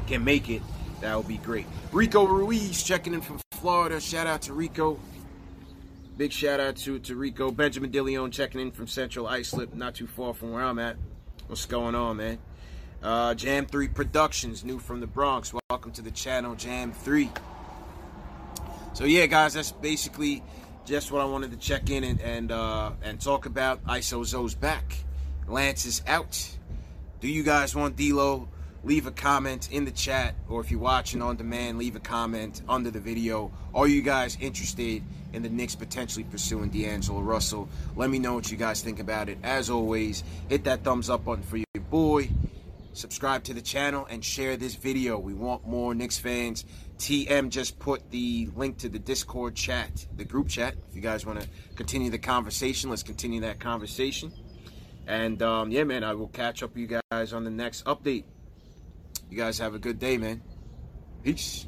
can 0.08 0.24
make 0.24 0.50
it, 0.50 0.62
that 1.02 1.17
would 1.17 1.28
be 1.28 1.39
great. 1.39 1.65
Rico 1.91 2.26
Ruiz 2.26 2.82
checking 2.82 3.13
in 3.13 3.19
from 3.19 3.41
Florida. 3.52 4.00
Shout 4.00 4.28
out 4.28 4.43
to 4.43 4.54
Rico. 4.54 4.98
Big 6.15 6.32
shout 6.32 6.60
out 6.60 6.76
to, 6.76 6.99
to 6.99 7.15
Rico. 7.15 7.49
Benjamin 7.49 7.89
DeLeon 7.89 8.32
checking 8.32 8.62
in 8.62 8.71
from 8.71 8.86
Central 8.86 9.26
Islip, 9.26 9.73
not 9.73 9.95
too 9.95 10.06
far 10.06 10.36
from 10.36 10.52
where 10.52 10.63
I'm 10.63 10.78
at. 10.78 10.95
What's 11.47 11.65
going 11.65 11.95
on, 11.95 12.17
man? 12.17 12.38
Uh, 13.02 13.34
Jam 13.34 13.65
3 13.65 13.88
Productions, 13.88 14.63
new 14.63 14.78
from 14.78 14.99
the 14.99 15.08
Bronx. 15.08 15.52
Welcome 15.71 15.91
to 15.93 16.04
the 16.04 16.12
channel, 16.12 16.54
Jam 16.54 16.91
3. 16.91 17.32
So 18.93 19.06
yeah, 19.06 19.26
guys, 19.26 19.56
that's 19.56 19.71
basically 19.71 20.43
just 20.86 21.12
what 21.12 21.19
I 21.19 21.26
wanted 21.26 21.49
to 21.49 21.58
check 21.58 21.89
in 21.89 22.04
and 22.04 22.21
and, 22.21 22.52
uh, 22.52 22.91
and 23.02 23.19
talk 23.19 23.47
about. 23.47 23.84
ISO 23.86 24.60
back. 24.60 24.95
Lance 25.47 25.88
is 25.88 26.04
out. 26.06 26.58
Do 27.21 27.28
you 27.28 27.41
guys 27.41 27.76
want 27.76 27.95
D'Lo? 27.95 28.49
Leave 28.84 29.08
a 29.08 29.12
comment 29.12 29.72
in 29.72 29.86
the 29.86 29.91
chat, 29.91 30.36
or 30.50 30.60
if 30.60 30.69
you're 30.69 30.80
watching 30.80 31.22
on 31.22 31.38
demand, 31.38 31.78
leave 31.78 31.96
a 31.96 32.00
comment 32.00 32.62
under 32.67 32.91
the 32.91 33.00
video. 33.00 33.52
Are 33.74 33.88
you 33.88 34.02
guys 34.02 34.38
interested 34.41 35.02
in 35.32 35.41
the 35.41 35.50
Knicks 35.50 35.76
potentially 35.76 36.26
pursuing 36.26 36.69
D'Angelo 36.69 37.22
Russell? 37.22 37.69
Let 37.96 38.10
me 38.10 38.19
know 38.19 38.34
what 38.34 38.52
you 38.52 38.58
guys 38.58 38.82
think 38.82 39.00
about 39.00 39.30
it. 39.30 39.38
As 39.43 39.69
always, 39.69 40.24
hit 40.50 40.65
that 40.65 40.84
thumbs 40.84 41.10
up 41.10 41.24
button 41.24 41.43
for 41.43 41.58
your 41.58 41.65
boy 41.89 42.30
subscribe 42.93 43.43
to 43.43 43.54
the 43.54 43.62
channel 43.62 44.06
and 44.10 44.24
share 44.24 44.56
this 44.56 44.76
video. 44.76 45.17
We 45.17 45.34
want 45.34 45.67
more 45.67 45.93
Knicks 45.93 46.17
fans. 46.17 46.65
TM 47.00 47.50
just 47.50 47.80
put 47.80 48.10
the 48.12 48.50
link 48.56 48.78
to 48.78 48.89
the 48.89 49.00
Discord 49.00 49.56
chat, 49.56 50.06
the 50.15 50.24
group 50.24 50.48
chat. 50.48 50.76
If 50.89 50.96
you 50.96 51.02
guys 51.02 51.26
want 51.26 51.41
to 51.41 51.48
continue 51.76 52.10
the 52.10 52.19
conversation, 52.19 52.89
let's 52.89 53.04
continue 53.04 53.41
that 53.41 53.60
conversation. 53.60 54.32
And 55.06 55.41
um, 55.41 55.72
yeah, 55.72 55.84
man, 55.84 56.04
I 56.04 56.13
will 56.13 56.30
catch 56.30 56.63
up 56.63 56.72
with 56.76 56.89
you 56.89 57.02
guys 57.12 57.34
on 57.34 57.43
the 57.43 57.50
next 57.50 57.84
update. 57.86 58.24
You 59.34 59.39
guys 59.39 59.58
have 59.58 59.74
a 59.74 59.80
good 59.80 59.98
day, 59.98 60.19
man. 60.19 60.43
Peace. 61.24 61.65